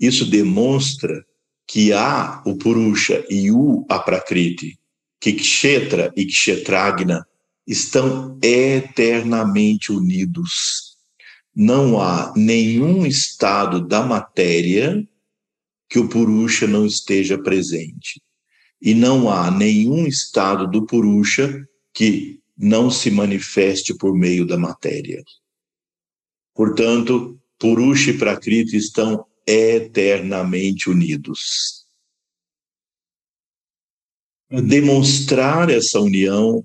[0.00, 1.24] Isso demonstra
[1.66, 4.78] que há o Purusha e o a Prakriti,
[5.20, 7.26] que Kshetra e Kshetragna
[7.66, 10.96] estão eternamente unidos.
[11.54, 15.06] Não há nenhum estado da matéria
[15.88, 18.20] que o Purusha não esteja presente.
[18.82, 25.22] E não há nenhum estado do Purusha que não se manifeste por meio da matéria.
[26.54, 31.84] Portanto, Purusha e Prakriti estão eternamente unidos.
[34.48, 36.64] Para demonstrar essa união,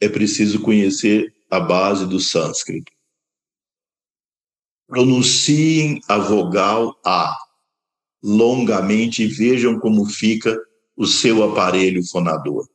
[0.00, 2.92] é preciso conhecer a base do sânscrito.
[4.86, 7.36] Pronunciem a vogal A
[8.22, 10.56] longamente e vejam como fica
[10.96, 12.68] o seu aparelho fonador.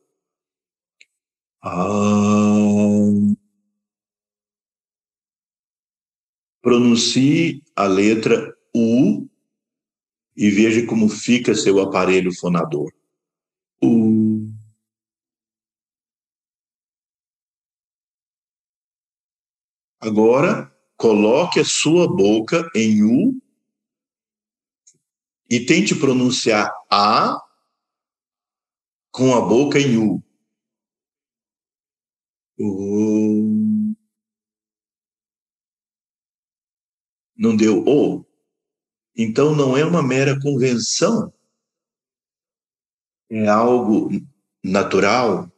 [1.62, 2.12] Ah.
[6.62, 9.28] Pronuncie a letra U
[10.36, 12.90] e veja como fica seu aparelho fonador.
[13.82, 14.21] U.
[20.02, 23.40] Agora, coloque a sua boca em U
[25.48, 27.40] e tente pronunciar A
[29.12, 30.20] com a boca em U.
[32.58, 33.94] U.
[37.36, 38.26] Não deu O?
[39.16, 41.32] Então não é uma mera convenção,
[43.30, 44.08] é algo
[44.64, 45.51] natural,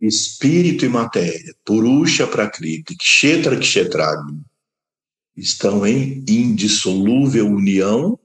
[0.00, 4.42] espírito e matéria, Purusha Prakriti, Kshetra Kshetragni,
[5.36, 8.18] estão em indissolúvel união,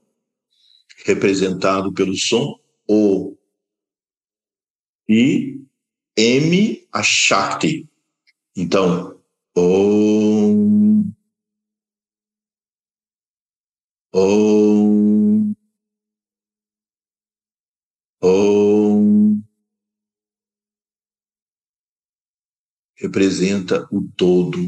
[1.04, 3.36] representado pelo som O.
[5.08, 5.60] E
[6.16, 7.88] M, a Shakti.
[8.56, 9.20] Então,
[9.56, 11.12] Om.
[14.12, 14.71] Om.
[23.12, 24.58] Representa o todo.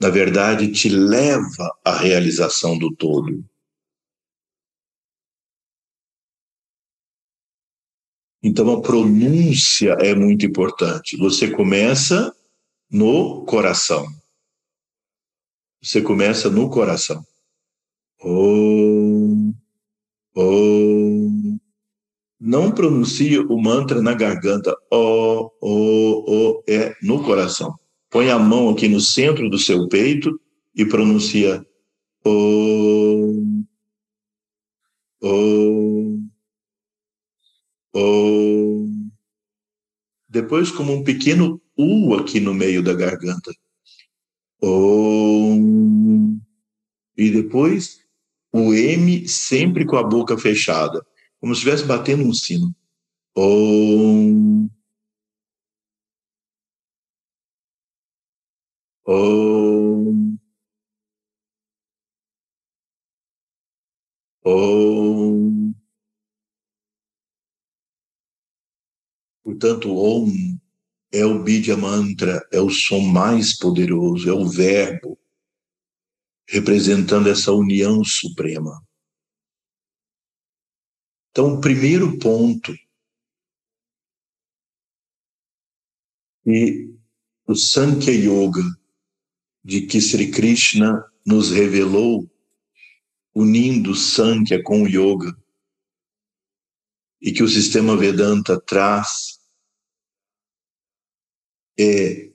[0.00, 3.44] Na verdade, te leva à realização do todo.
[8.42, 11.16] Então, a pronúncia é muito importante.
[11.16, 12.34] Você começa
[12.90, 14.06] no coração.
[15.80, 17.24] Você começa no coração.
[18.20, 19.54] Om,
[20.36, 21.27] om.
[22.40, 24.76] Não pronuncie o mantra na garganta.
[24.92, 27.74] O, o, o, é no coração.
[28.10, 30.40] Põe a mão aqui no centro do seu peito
[30.74, 31.66] e pronuncia
[32.24, 33.64] Om,
[35.22, 36.28] Om,
[37.94, 39.10] Om.
[40.28, 43.52] Depois, como um pequeno U aqui no meio da garganta.
[44.62, 46.38] Om.
[47.16, 47.98] E depois
[48.52, 51.04] o M sempre com a boca fechada,
[51.40, 52.74] como se estivesse batendo um sino.
[53.36, 54.68] Om.
[59.06, 60.38] Om.
[64.44, 65.74] Om.
[69.44, 70.58] Portanto, Om
[71.12, 75.18] é o Bidya Mantra, é o som mais poderoso, é o verbo
[76.48, 78.82] representando essa união suprema.
[81.38, 82.76] Então, o primeiro ponto.
[86.44, 86.92] E
[87.46, 88.64] o Sankhya Yoga
[89.62, 92.28] de que Sri Krishna nos revelou,
[93.32, 95.32] unindo Sankhya com o Yoga,
[97.22, 99.38] e que o sistema Vedanta traz,
[101.78, 102.32] é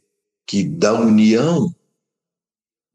[0.48, 1.76] que da união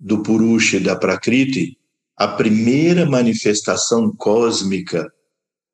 [0.01, 1.79] do Purusha e da Prakriti,
[2.17, 5.13] a primeira manifestação cósmica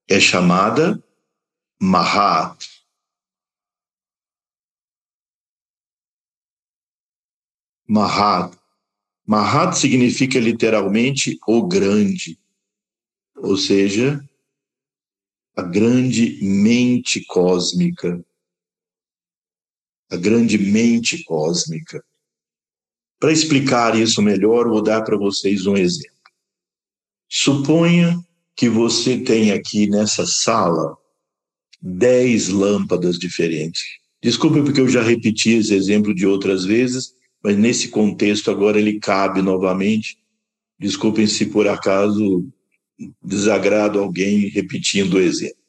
[0.08, 1.02] é chamada
[1.80, 2.84] Mahat.
[7.86, 8.58] Mahat.
[9.26, 12.38] Mahat significa literalmente o grande,
[13.36, 14.22] ou seja,
[15.56, 18.24] a grande mente cósmica.
[20.10, 22.04] A grande mente cósmica.
[23.18, 26.14] Para explicar isso melhor, vou dar para vocês um exemplo.
[27.28, 28.23] Suponha
[28.56, 30.96] que você tem aqui nessa sala
[31.80, 33.82] dez lâmpadas diferentes.
[34.22, 38.98] Desculpe porque eu já repeti esse exemplo de outras vezes, mas nesse contexto agora ele
[38.98, 40.16] cabe novamente.
[40.78, 42.46] Desculpem se por acaso
[43.22, 45.62] desagrado alguém repetindo o exemplo.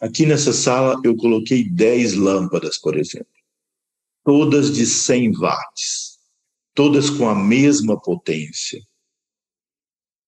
[0.00, 3.26] Aqui nessa sala eu coloquei dez lâmpadas, por exemplo,
[4.24, 6.12] todas de 100 watts
[6.74, 8.80] todas com a mesma potência,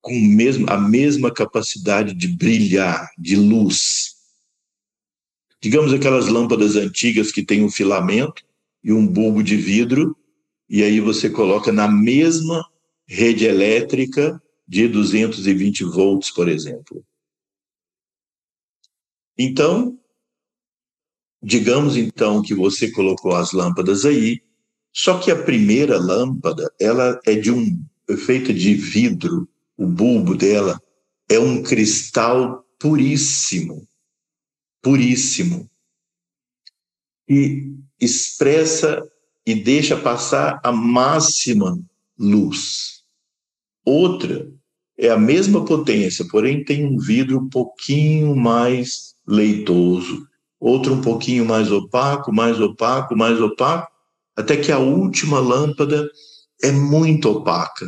[0.04, 4.16] com mesmo, a mesma capacidade de brilhar, de luz.
[5.62, 8.44] Digamos aquelas lâmpadas antigas que têm um filamento
[8.82, 10.14] e um bulbo de vidro,
[10.68, 12.68] e aí você coloca na mesma
[13.06, 17.02] rede elétrica de 220 volts, por exemplo.
[19.38, 19.98] Então,
[21.42, 24.42] digamos então que você colocou as lâmpadas aí,
[24.92, 30.34] só que a primeira lâmpada, ela é de um é feita de vidro, o bulbo
[30.36, 30.80] dela
[31.28, 33.86] é um cristal puríssimo,
[34.82, 35.68] puríssimo.
[37.28, 39.02] E expressa
[39.46, 41.78] e deixa passar a máxima
[42.18, 43.02] luz.
[43.84, 44.50] Outra
[44.98, 50.26] é a mesma potência, porém tem um vidro um pouquinho mais leitoso,
[50.60, 53.90] outro um pouquinho mais opaco, mais opaco, mais opaco,
[54.36, 56.08] até que a última lâmpada
[56.62, 57.86] é muito opaca.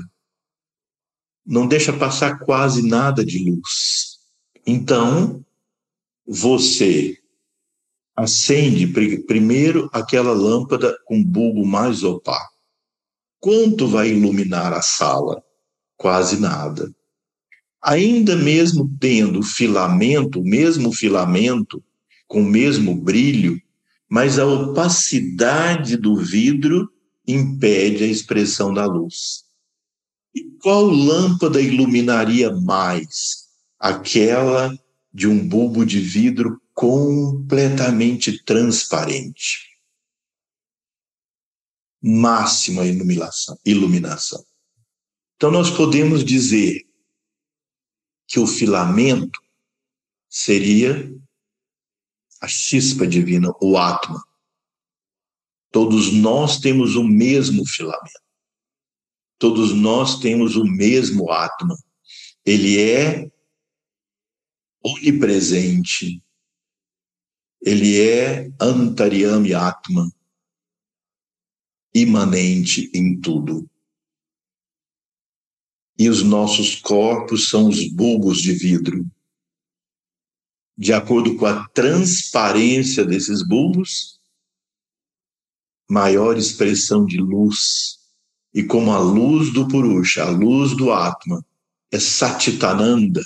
[1.47, 4.19] Não deixa passar quase nada de luz.
[4.67, 5.45] Então,
[6.27, 7.17] você
[8.17, 8.87] acende
[9.27, 12.57] primeiro aquela lâmpada com bulbo mais opaco.
[13.39, 15.41] Quanto vai iluminar a sala?
[15.97, 16.93] Quase nada.
[17.81, 21.81] Ainda mesmo tendo filamento, o mesmo filamento,
[22.27, 23.61] com o mesmo brilho,
[24.09, 26.91] mas a opacidade do vidro
[27.27, 29.46] impede a expressão da luz.
[30.37, 33.49] E qual lâmpada iluminaria mais?
[33.79, 34.79] Aquela
[35.11, 39.67] de um bulbo de vidro completamente transparente.
[42.03, 44.45] Máxima iluminação, iluminação.
[45.37, 46.87] Então, nós podemos dizer
[48.29, 49.41] que o filamento
[50.29, 51.11] seria
[52.43, 54.23] a chispa divina, o Atma.
[55.73, 58.26] Todos nós temos o mesmo filamento.
[59.39, 61.77] Todos nós temos o mesmo Atma.
[62.45, 63.31] Ele é
[64.83, 66.23] onipresente.
[67.61, 70.11] Ele é Antaryami Atma.
[71.95, 73.69] imanente em tudo.
[75.99, 79.11] E os nossos corpos são os bulbos de vidro.
[80.77, 84.21] De acordo com a transparência desses bulbos,
[85.89, 87.99] maior expressão de luz.
[88.57, 91.45] E como a luz do Purusha, a luz do Atma,
[91.93, 93.23] é Satitananda,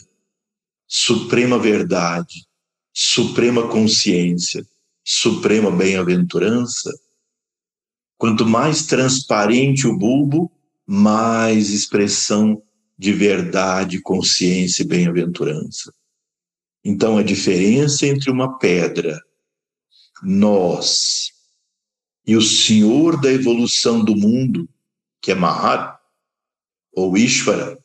[0.89, 2.49] suprema verdade,
[2.93, 4.66] suprema consciência,
[5.05, 6.91] suprema bem-aventurança,
[8.18, 10.51] quanto mais transparente o bulbo,
[10.85, 12.61] mais expressão
[12.99, 15.95] de verdade, consciência e bem-aventurança.
[16.85, 19.22] Então, a diferença entre uma pedra,
[20.24, 21.31] nós,
[22.26, 24.68] e o Senhor da evolução do mundo,
[25.21, 25.99] que é Mahat,
[26.93, 27.79] ou Ishvara,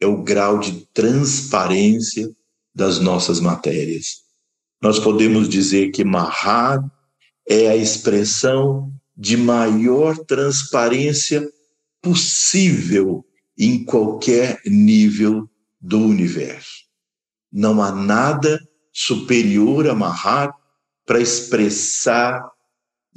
[0.00, 2.30] é o grau de transparência
[2.74, 4.22] das nossas matérias.
[4.82, 6.84] Nós podemos dizer que Mahat
[7.48, 11.48] é a expressão de maior transparência
[12.02, 13.24] possível
[13.58, 15.48] em qualquer nível
[15.80, 16.84] do universo.
[17.50, 18.60] Não há nada
[18.92, 20.52] superior a Mahat
[21.06, 22.42] para expressar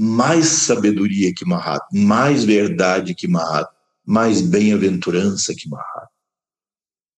[0.02, 3.70] mais sabedoria que Mahat, mais verdade que Mahat,
[4.06, 6.08] mais bem-aventurança que Mahat.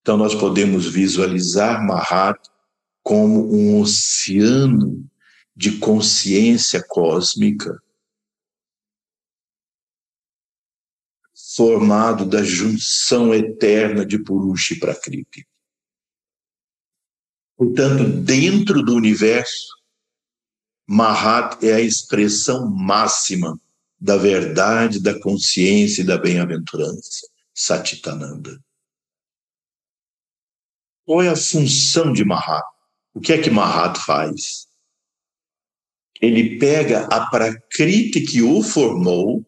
[0.02, 2.40] Então, nós podemos visualizar Mahat
[3.04, 5.08] como um oceano
[5.56, 7.80] de consciência cósmica
[11.56, 15.48] formado da junção eterna de Purusha e Prakriti.
[17.56, 19.81] Portanto, dentro do universo,
[20.94, 23.58] Mahat é a expressão máxima
[23.98, 28.62] da verdade, da consciência e da bem-aventurança, Satitananda.
[31.06, 32.66] Qual é a função de Mahat?
[33.14, 34.68] O que é que Mahat faz?
[36.22, 39.46] Ele pega a Prakriti que o formou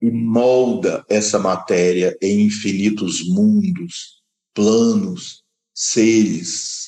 [0.00, 4.22] e molda essa matéria em infinitos mundos,
[4.54, 5.42] planos,
[5.74, 6.79] seres.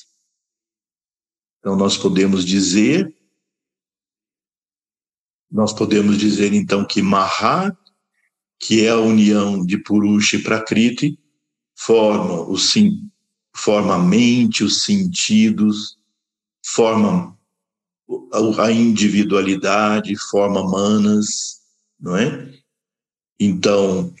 [1.63, 3.15] Então nós podemos dizer
[5.49, 7.77] nós podemos dizer então que Mahat,
[8.59, 11.19] que é a união de Purusha e Prakriti,
[11.75, 13.07] forma, o, sim,
[13.55, 15.95] forma a mente, os sentidos,
[16.65, 17.37] forma
[18.57, 21.61] a individualidade, forma manas,
[21.99, 22.51] não é?
[23.39, 24.11] Então,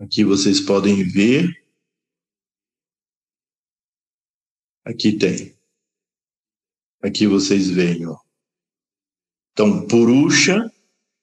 [0.00, 1.48] aqui vocês podem ver,
[4.84, 5.54] aqui tem.
[7.02, 8.16] Aqui vocês veem, ó.
[9.52, 10.70] Então, Purusha,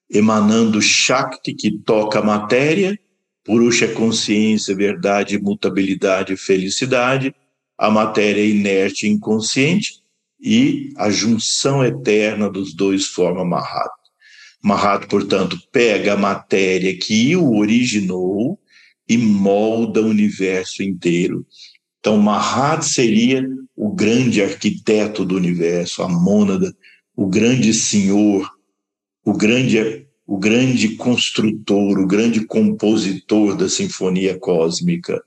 [0.09, 2.99] emanando Shakti, que toca a matéria,
[3.43, 7.33] Purusha é consciência, verdade, mutabilidade felicidade,
[7.77, 10.03] a matéria é inerte e inconsciente,
[10.39, 13.91] e a junção eterna dos dois forma Mahat.
[14.63, 18.59] Mahat, portanto, pega a matéria que o originou
[19.07, 21.45] e molda o universo inteiro.
[21.99, 26.73] Então, Mahat seria o grande arquiteto do universo, a mônada,
[27.15, 28.49] o grande senhor,
[29.25, 35.21] o grande, o grande construtor, o grande compositor da sinfonia cósmica.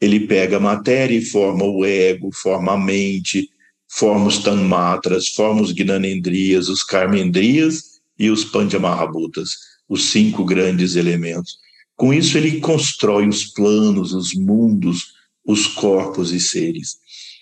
[0.00, 3.48] Ele pega a matéria e forma o ego, forma a mente,
[3.88, 9.50] forma os tanmatras, forma os gnanendrias, os karmendrias e os panchamahabhutas,
[9.88, 11.63] os cinco grandes elementos.
[11.96, 15.14] Com isso, ele constrói os planos, os mundos,
[15.44, 16.98] os corpos e seres.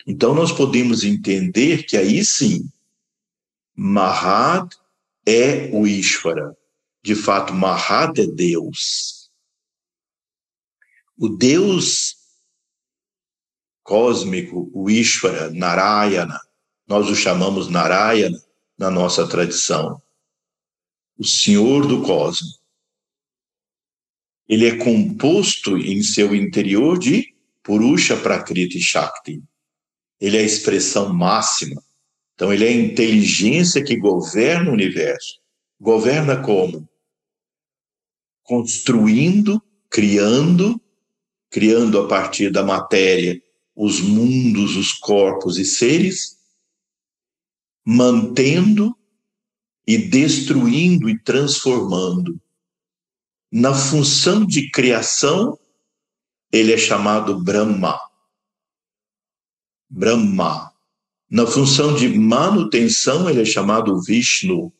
[0.06, 2.68] Então, nós podemos entender que aí sim,
[3.74, 4.76] Mahat
[5.26, 6.56] é o Ishvara.
[7.02, 9.30] De fato, Mahat é Deus.
[11.16, 12.16] O Deus
[13.82, 16.40] cósmico, o Ishvara, Narayana,
[16.86, 18.40] nós o chamamos Narayana
[18.78, 20.00] na nossa tradição.
[21.18, 22.61] O Senhor do Cosmos.
[24.52, 29.42] Ele é composto em seu interior de Purusha, Prakriti e Shakti
[30.22, 31.82] ele é a expressão máxima.
[32.36, 35.40] Então, ele é a inteligência que governa o universo.
[35.80, 36.88] Governa como?
[38.44, 40.80] Construindo, criando,
[41.50, 43.42] criando a partir da matéria
[43.74, 46.36] os mundos, os corpos e seres,
[47.84, 48.96] mantendo
[49.84, 52.40] e destruindo e transformando.
[53.54, 55.58] Na função de criação,
[56.50, 58.00] ele é chamado Brahma.
[59.90, 60.72] Brahma.
[61.30, 64.72] Na função de manutenção, ele é chamado Vishnu.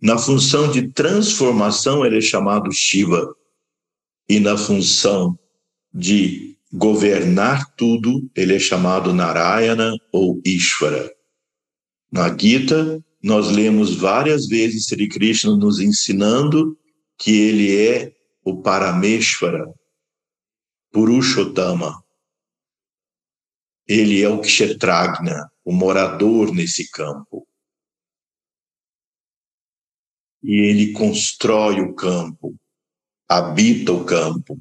[0.00, 3.34] Na função de transformação, ele é chamado Shiva.
[4.28, 5.36] e na função
[5.92, 11.10] de governar tudo, ele é chamado Narayana ou Ishvara.
[12.12, 16.78] Na Gita, nós lemos várias vezes Sri Krishna nos ensinando
[17.18, 19.74] que ele é o Parameshvara,
[20.92, 22.02] Purushottama.
[23.86, 27.46] Ele é o Kshetragna, o morador nesse campo.
[30.42, 32.54] E ele constrói o campo,
[33.28, 34.58] habita o campo,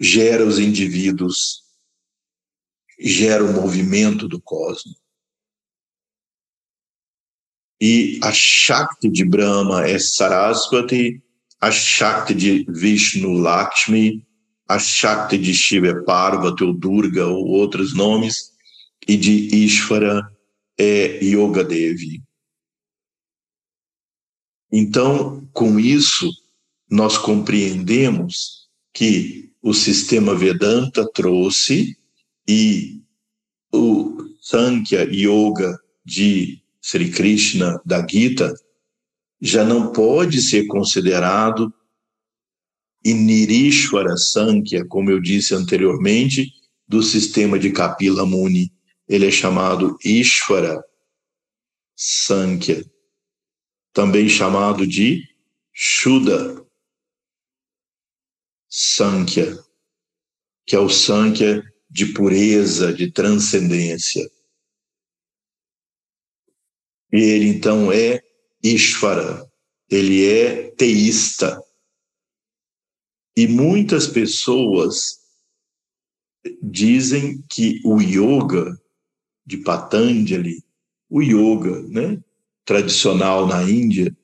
[0.00, 1.62] gera os indivíduos,
[2.98, 5.07] gera o movimento do cosmos.
[7.80, 11.22] E a Shakti de Brahma é Saraswati,
[11.60, 14.26] a Shakti de Vishnu Lakshmi,
[14.68, 18.52] a Shakti de Shiva é Parvati ou Durga ou outros nomes,
[19.06, 20.30] e de Ishvara
[20.76, 22.22] é Yoga Devi.
[24.70, 26.30] Então, com isso,
[26.90, 31.96] nós compreendemos que o sistema Vedanta trouxe
[32.46, 33.00] e
[33.72, 38.54] o Sankhya Yoga de Sri Krishna da Gita
[39.40, 41.72] já não pode ser considerado
[43.04, 46.52] Inirishwara Sankhya, como eu disse anteriormente,
[46.86, 48.72] do sistema de Kapila Muni.
[49.08, 50.82] Ele é chamado Ishvara
[51.96, 52.84] Sankhya,
[53.92, 55.22] também chamado de
[55.72, 56.64] Shuddha
[58.68, 59.58] Sankhya,
[60.66, 64.28] que é o Sankhya de pureza, de transcendência.
[67.10, 68.22] Ele então é
[68.62, 69.50] Ishvara,
[69.90, 71.62] ele é teísta.
[73.36, 75.18] E muitas pessoas
[76.62, 78.76] dizem que o yoga
[79.46, 80.62] de Patanjali,
[81.08, 82.22] o yoga, né,
[82.64, 84.14] tradicional na Índia,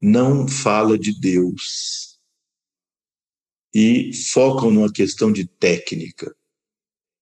[0.00, 2.18] não fala de Deus.
[3.74, 6.34] E focam numa questão de técnica.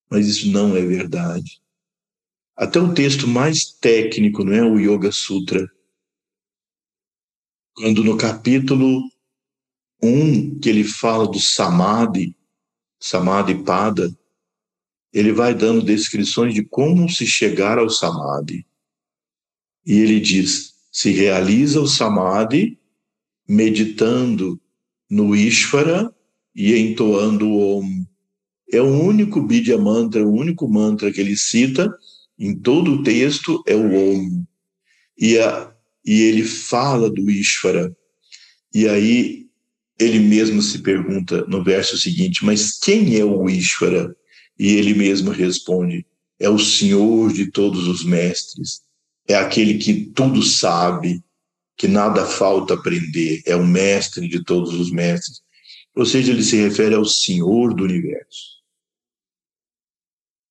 [0.08, 1.60] Mas isso não é verdade.
[2.56, 5.70] Até o texto mais técnico, não é o Yoga Sutra,
[7.74, 9.02] quando no capítulo
[10.02, 12.34] 1 que ele fala do Samadhi,
[12.98, 14.10] Samadhi Pada,
[15.12, 18.66] ele vai dando descrições de como se chegar ao Samadhi.
[19.84, 22.80] E ele diz: se realiza o Samadhi
[23.46, 24.58] meditando
[25.10, 26.10] no Ishvara
[26.54, 28.06] e entoando o Om.
[28.72, 31.94] É o único Bidya Mantra, o único mantra que ele cita
[32.38, 34.44] em todo o texto é o Om.
[35.18, 35.72] E, a,
[36.04, 37.94] e ele fala do Ishvara.
[38.74, 39.46] E aí
[39.98, 44.14] ele mesmo se pergunta no verso seguinte: Mas quem é o Ishvara?
[44.58, 46.06] E ele mesmo responde:
[46.38, 48.82] É o Senhor de todos os mestres,
[49.26, 51.22] é aquele que tudo sabe,
[51.76, 55.40] que nada falta aprender, é o mestre de todos os mestres.
[55.94, 58.55] Ou seja, ele se refere ao Senhor do universo.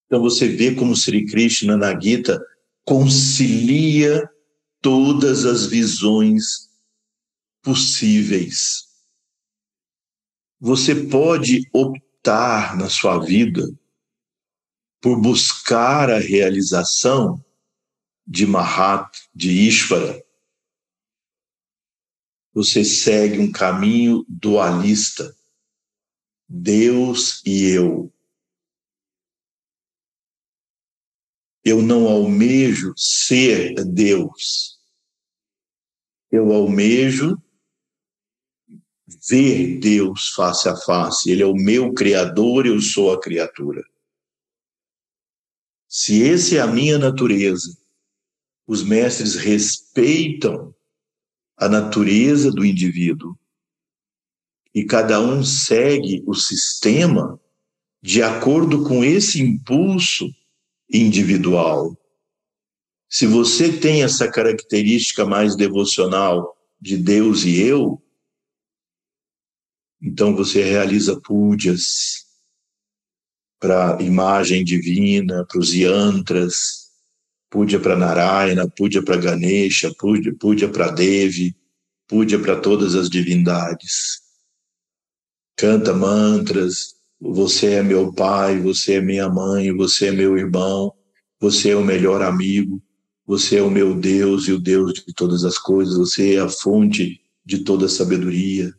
[0.05, 2.39] Então você vê como Sri Krishna na Gita
[2.83, 4.29] concilia
[4.81, 6.69] todas as visões
[7.63, 8.85] possíveis.
[10.59, 13.67] Você pode optar na sua vida
[15.01, 17.43] por buscar a realização
[18.25, 20.23] de Mahat, de Ishvara.
[22.53, 25.35] Você segue um caminho dualista.
[26.47, 28.14] Deus e eu.
[31.65, 34.79] Eu não almejo ser Deus.
[36.31, 37.41] Eu almejo
[39.27, 41.31] ver Deus face a face.
[41.31, 43.83] Ele é o meu Criador, eu sou a criatura.
[45.89, 47.75] Se esse é a minha natureza,
[48.67, 50.71] os mestres respeitam
[51.57, 53.35] a natureza do indivíduo
[54.71, 57.39] e cada um segue o sistema
[58.03, 60.29] de acordo com esse impulso
[60.89, 61.97] individual.
[63.09, 68.01] Se você tem essa característica mais devocional de Deus e eu,
[70.01, 72.25] então você realiza pujas
[73.59, 76.91] para imagem divina, para os yantras,
[77.49, 79.93] puja para Narayana, puja para Ganesha,
[80.39, 81.55] puja para Devi,
[82.07, 84.21] puja para todas as divindades.
[85.57, 90.93] Canta mantras, você é meu pai, você é minha mãe, você é meu irmão,
[91.39, 92.81] você é o melhor amigo,
[93.25, 96.49] você é o meu Deus e o Deus de todas as coisas, você é a
[96.49, 98.73] fonte de toda a sabedoria.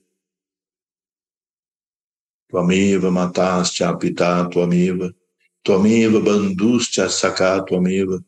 [2.49, 5.15] Tuameva mataste apita tuameva,
[5.65, 8.25] tuameva banduste asaka tuameva,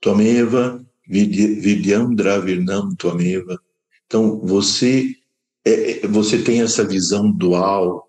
[0.00, 3.60] tuameva vidyandra virnam tuameva.
[4.06, 5.16] Então, você,
[5.64, 8.05] é, você tem essa visão dual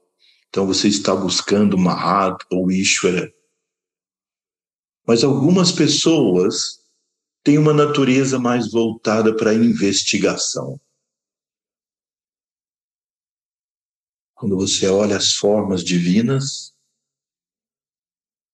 [0.50, 3.34] Então você está buscando Mahat ou Ishvara.
[5.06, 6.80] Mas algumas pessoas
[7.44, 10.80] têm uma natureza mais voltada para a investigação.
[14.36, 16.76] Quando você olha as formas divinas,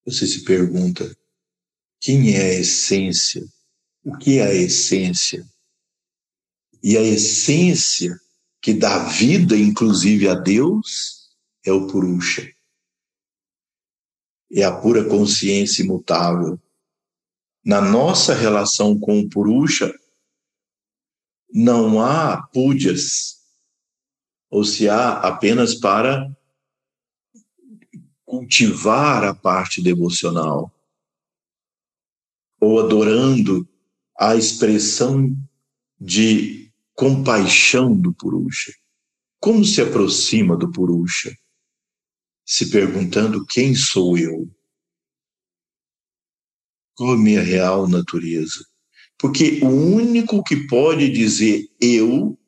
[0.04, 1.14] você se pergunta:
[2.00, 3.44] quem é a essência?
[4.04, 5.46] O que é a essência?
[6.82, 8.18] E a essência
[8.62, 11.23] que dá vida, inclusive, a Deus,
[11.64, 12.52] é o Purusha.
[14.52, 16.60] É a pura consciência imutável.
[17.64, 19.92] Na nossa relação com o Purusha,
[21.52, 23.40] não há púdias,
[24.50, 26.30] ou se há apenas para
[28.24, 30.70] cultivar a parte devocional,
[32.60, 33.66] ou adorando
[34.18, 35.34] a expressão
[35.98, 38.72] de compaixão do Purusha.
[39.40, 41.36] Como se aproxima do Purusha?
[42.44, 44.50] Se perguntando quem sou eu?
[46.94, 48.64] Qual a minha real natureza?
[49.18, 52.38] Porque o único que pode dizer eu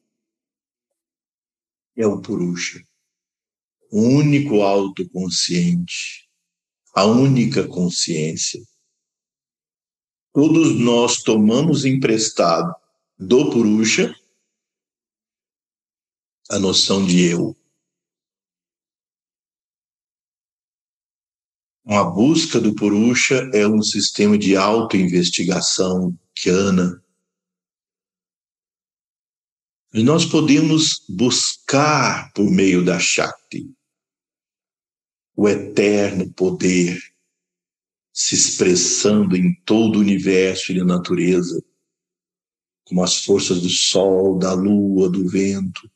[1.97, 2.81] é o Purusha.
[3.91, 6.29] O único autoconsciente,
[6.95, 8.61] a única consciência.
[10.33, 12.75] Todos nós tomamos emprestado
[13.19, 14.15] do Purusha
[16.51, 17.56] a noção de eu.
[21.89, 27.01] A busca do Purusha é um sistema de autoinvestigação, Kyana.
[29.95, 33.73] E nós podemos buscar por meio da Shakti
[35.37, 37.01] o eterno poder
[38.13, 41.63] se expressando em todo o universo e na natureza,
[42.85, 45.89] como as forças do sol, da lua, do vento,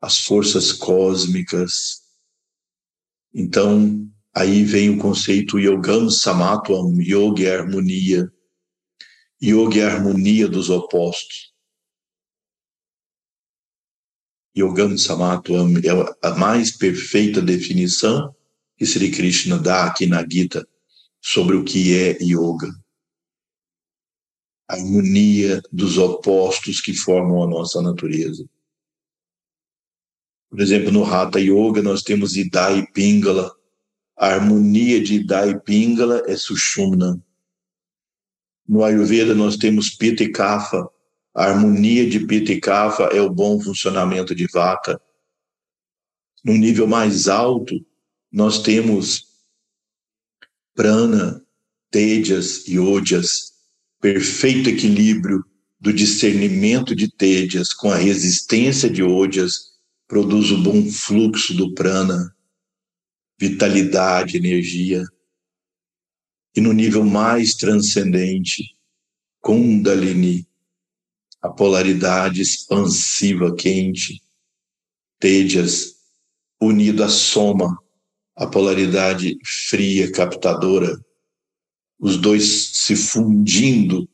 [0.00, 2.02] as forças cósmicas.
[3.32, 8.32] Então, aí vem o conceito Yogam Samatvam, Yoga é harmonia.
[9.42, 11.52] Yoga a harmonia dos opostos.
[14.56, 18.34] Yogam Samatvam é a mais perfeita definição
[18.76, 20.66] que Sri Krishna dá aqui na Gita
[21.20, 22.68] sobre o que é yoga.
[24.68, 28.44] A harmonia dos opostos que formam a nossa natureza.
[30.50, 33.56] Por exemplo, no Hatha Yoga nós temos Ida e Pingala.
[34.16, 37.20] A harmonia de Ida e Pingala é Sushumna.
[38.68, 40.88] No Ayurveda nós temos Pitta e Kapha.
[41.34, 45.00] A harmonia de Pitta e Kapha é o bom funcionamento de Vata.
[46.44, 47.84] No nível mais alto,
[48.30, 49.26] nós temos
[50.74, 51.44] Prana,
[51.90, 53.52] Tejas e Ojas,
[54.00, 55.44] perfeito equilíbrio
[55.78, 59.72] do discernimento de Tejas com a resistência de Ojas
[60.06, 62.34] produz o bom fluxo do prana,
[63.42, 65.02] vitalidade, energia.
[66.54, 68.76] E no nível mais transcendente,
[69.40, 70.46] Kundalini,
[71.40, 74.22] a polaridade expansiva quente,
[75.18, 75.96] Tejas,
[76.60, 77.76] unido à soma,
[78.36, 79.36] a polaridade
[79.68, 80.96] fria captadora,
[81.98, 82.44] os dois
[82.74, 84.08] se fundindo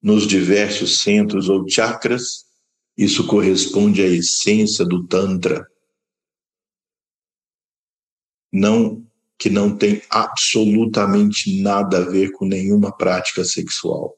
[0.00, 2.44] nos diversos centros ou chakras,
[2.96, 5.66] isso corresponde à essência do Tantra.
[8.52, 9.04] Não
[9.38, 14.16] que não tem absolutamente nada a ver com nenhuma prática sexual.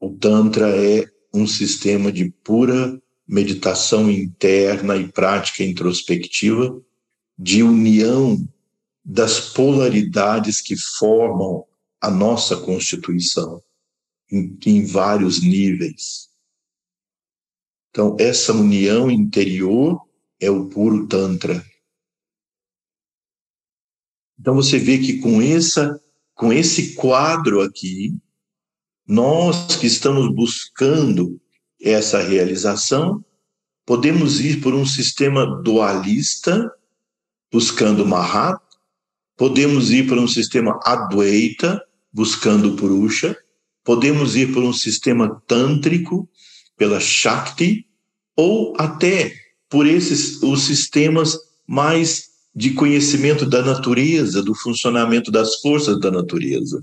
[0.00, 6.82] O Tantra é um sistema de pura meditação interna e prática introspectiva
[7.38, 8.36] de união
[9.04, 11.64] das polaridades que formam
[12.00, 13.62] a nossa constituição
[14.30, 16.28] em, em vários níveis.
[17.90, 20.00] Então, essa união interior
[20.40, 21.64] é o puro Tantra.
[24.38, 26.00] Então, você vê que com, essa,
[26.34, 28.14] com esse quadro aqui,
[29.06, 31.40] nós que estamos buscando
[31.80, 33.24] essa realização,
[33.86, 36.70] podemos ir por um sistema dualista,
[37.50, 38.60] buscando Mahat,
[39.36, 41.82] podemos ir por um sistema Advaita,
[42.12, 43.36] buscando Purusha,
[43.82, 46.28] podemos ir por um sistema tântrico,
[46.76, 47.86] pela Shakti,
[48.36, 49.32] ou até
[49.68, 51.36] por esses os sistemas
[51.66, 56.80] mais de conhecimento da natureza, do funcionamento das forças da natureza,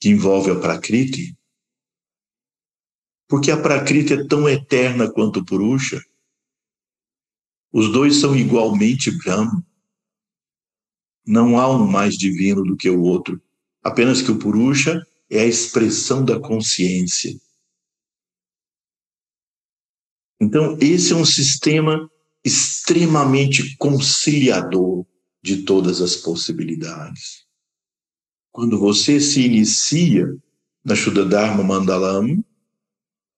[0.00, 1.36] que envolve a Prakriti.
[3.28, 6.02] Porque a Prakriti é tão eterna quanto o Purusha.
[7.72, 9.64] Os dois são igualmente Brahma.
[11.26, 13.40] Não há um mais divino do que o outro,
[13.82, 17.40] apenas que o Purusha é a expressão da consciência
[20.42, 22.10] então, esse é um sistema
[22.44, 25.06] extremamente conciliador
[25.42, 27.46] de todas as possibilidades.
[28.50, 30.26] Quando você se inicia
[30.84, 32.44] na Shuddha Dharma Mandalam,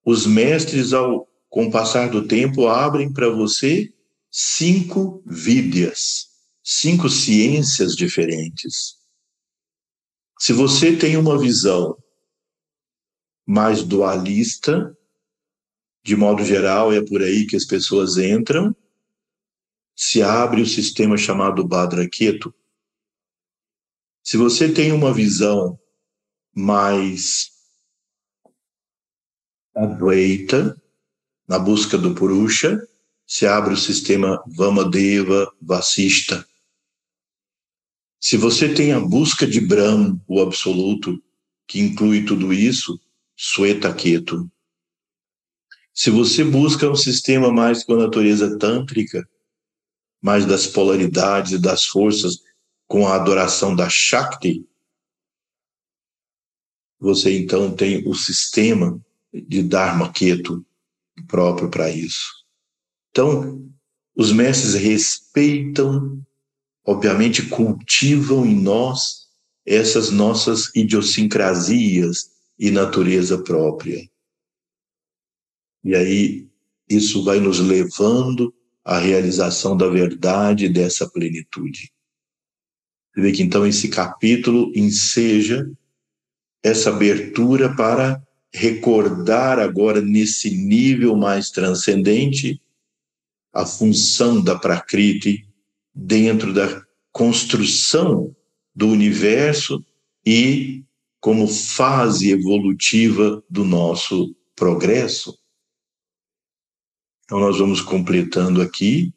[0.04, 3.92] os mestres, ao, com o passar do tempo, abrem para você
[4.30, 6.26] cinco vidas,
[6.62, 8.96] cinco ciências diferentes.
[10.38, 11.96] Se você tem uma visão
[13.46, 14.94] mais dualista,
[16.04, 18.74] de modo geral, é por aí que as pessoas entram,
[19.94, 22.54] se abre o sistema chamado Badra Ketu.
[24.22, 25.78] Se você tem uma visão
[26.54, 27.52] mais
[29.74, 30.80] Advaita,
[31.48, 32.80] na busca do Purusha,
[33.26, 36.46] se abre o sistema Vamadeva Vasista.
[38.20, 41.22] Se você tem a busca de Brahm, o absoluto,
[41.66, 42.98] que inclui tudo isso,
[43.36, 44.50] Sweta Ketu.
[45.92, 49.28] Se você busca um sistema mais com a natureza tântrica,
[50.24, 52.38] mais das polaridades e das forças,
[52.88, 54.66] com a adoração da Shakti,
[56.98, 58.98] você então tem o sistema
[59.30, 60.64] de Dharma Ketu
[61.28, 62.24] próprio para isso.
[63.10, 63.70] Então,
[64.16, 66.26] os mestres respeitam,
[66.86, 69.28] obviamente cultivam em nós
[69.66, 74.10] essas nossas idiosincrasias e natureza própria.
[75.84, 76.48] E aí
[76.88, 81.90] isso vai nos levando à realização da verdade dessa plenitude.
[83.14, 85.70] Você vê que então esse capítulo enseja
[86.62, 92.60] essa abertura para recordar agora nesse nível mais transcendente
[93.52, 95.48] a função da Prakriti
[95.94, 96.82] dentro da
[97.12, 98.34] construção
[98.74, 99.84] do universo
[100.26, 100.84] e
[101.20, 105.38] como fase evolutiva do nosso progresso.
[107.24, 109.12] Então, nós vamos completando aqui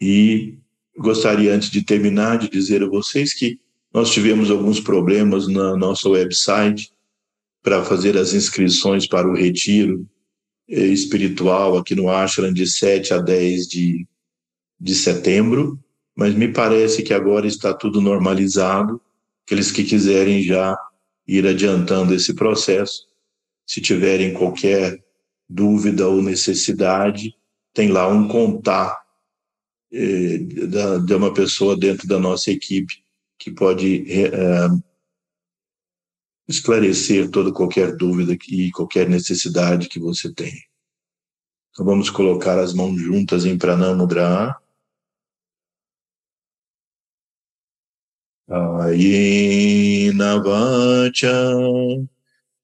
[0.00, 0.58] e
[0.96, 3.60] gostaria, antes de terminar, de dizer a vocês que
[3.92, 6.92] nós tivemos alguns problemas na nossa website
[7.62, 10.08] para fazer as inscrições para o retiro
[10.68, 14.06] eh, espiritual aqui no Ashram de 7 a 10 de,
[14.80, 15.78] de setembro,
[16.16, 19.00] mas me parece que agora está tudo normalizado.
[19.44, 20.78] Aqueles que quiserem já
[21.26, 23.06] ir adiantando esse processo,
[23.66, 25.02] se tiverem qualquer
[25.50, 27.36] dúvida ou necessidade,
[27.74, 29.04] tem lá um contato
[29.92, 33.02] eh, de uma pessoa dentro da nossa equipe
[33.36, 34.68] que pode eh,
[36.48, 40.52] esclarecer toda qualquer dúvida e qualquer necessidade que você tem.
[41.70, 44.56] Então vamos colocar as mãos juntas em Pranamudra.
[48.48, 51.30] Ayena vacha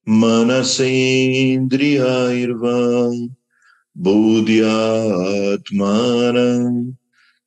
[0.07, 2.79] manasendriyairva
[3.99, 6.95] buddhyatmanam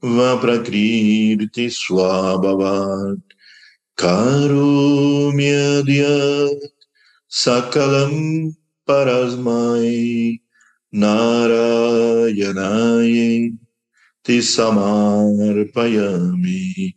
[0.03, 3.23] va prakriti swabhavat
[3.99, 6.71] Karumyadyat
[7.27, 8.55] sakalam
[8.87, 10.39] parasmai
[10.95, 11.59] narayanaye
[14.23, 16.95] tisamarpayami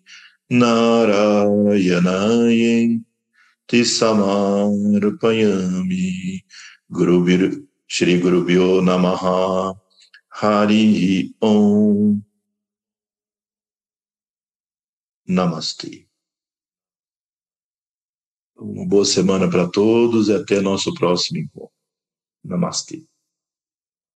[3.73, 6.45] narayanaye tisamarpayami
[6.91, 9.75] Guru Shri Gurubhyo Namaha
[10.29, 12.23] Hari Om
[15.27, 16.09] Namaste.
[18.57, 21.73] Uma boa semana para todos e até nosso próximo encontro.
[22.45, 23.12] Namastê.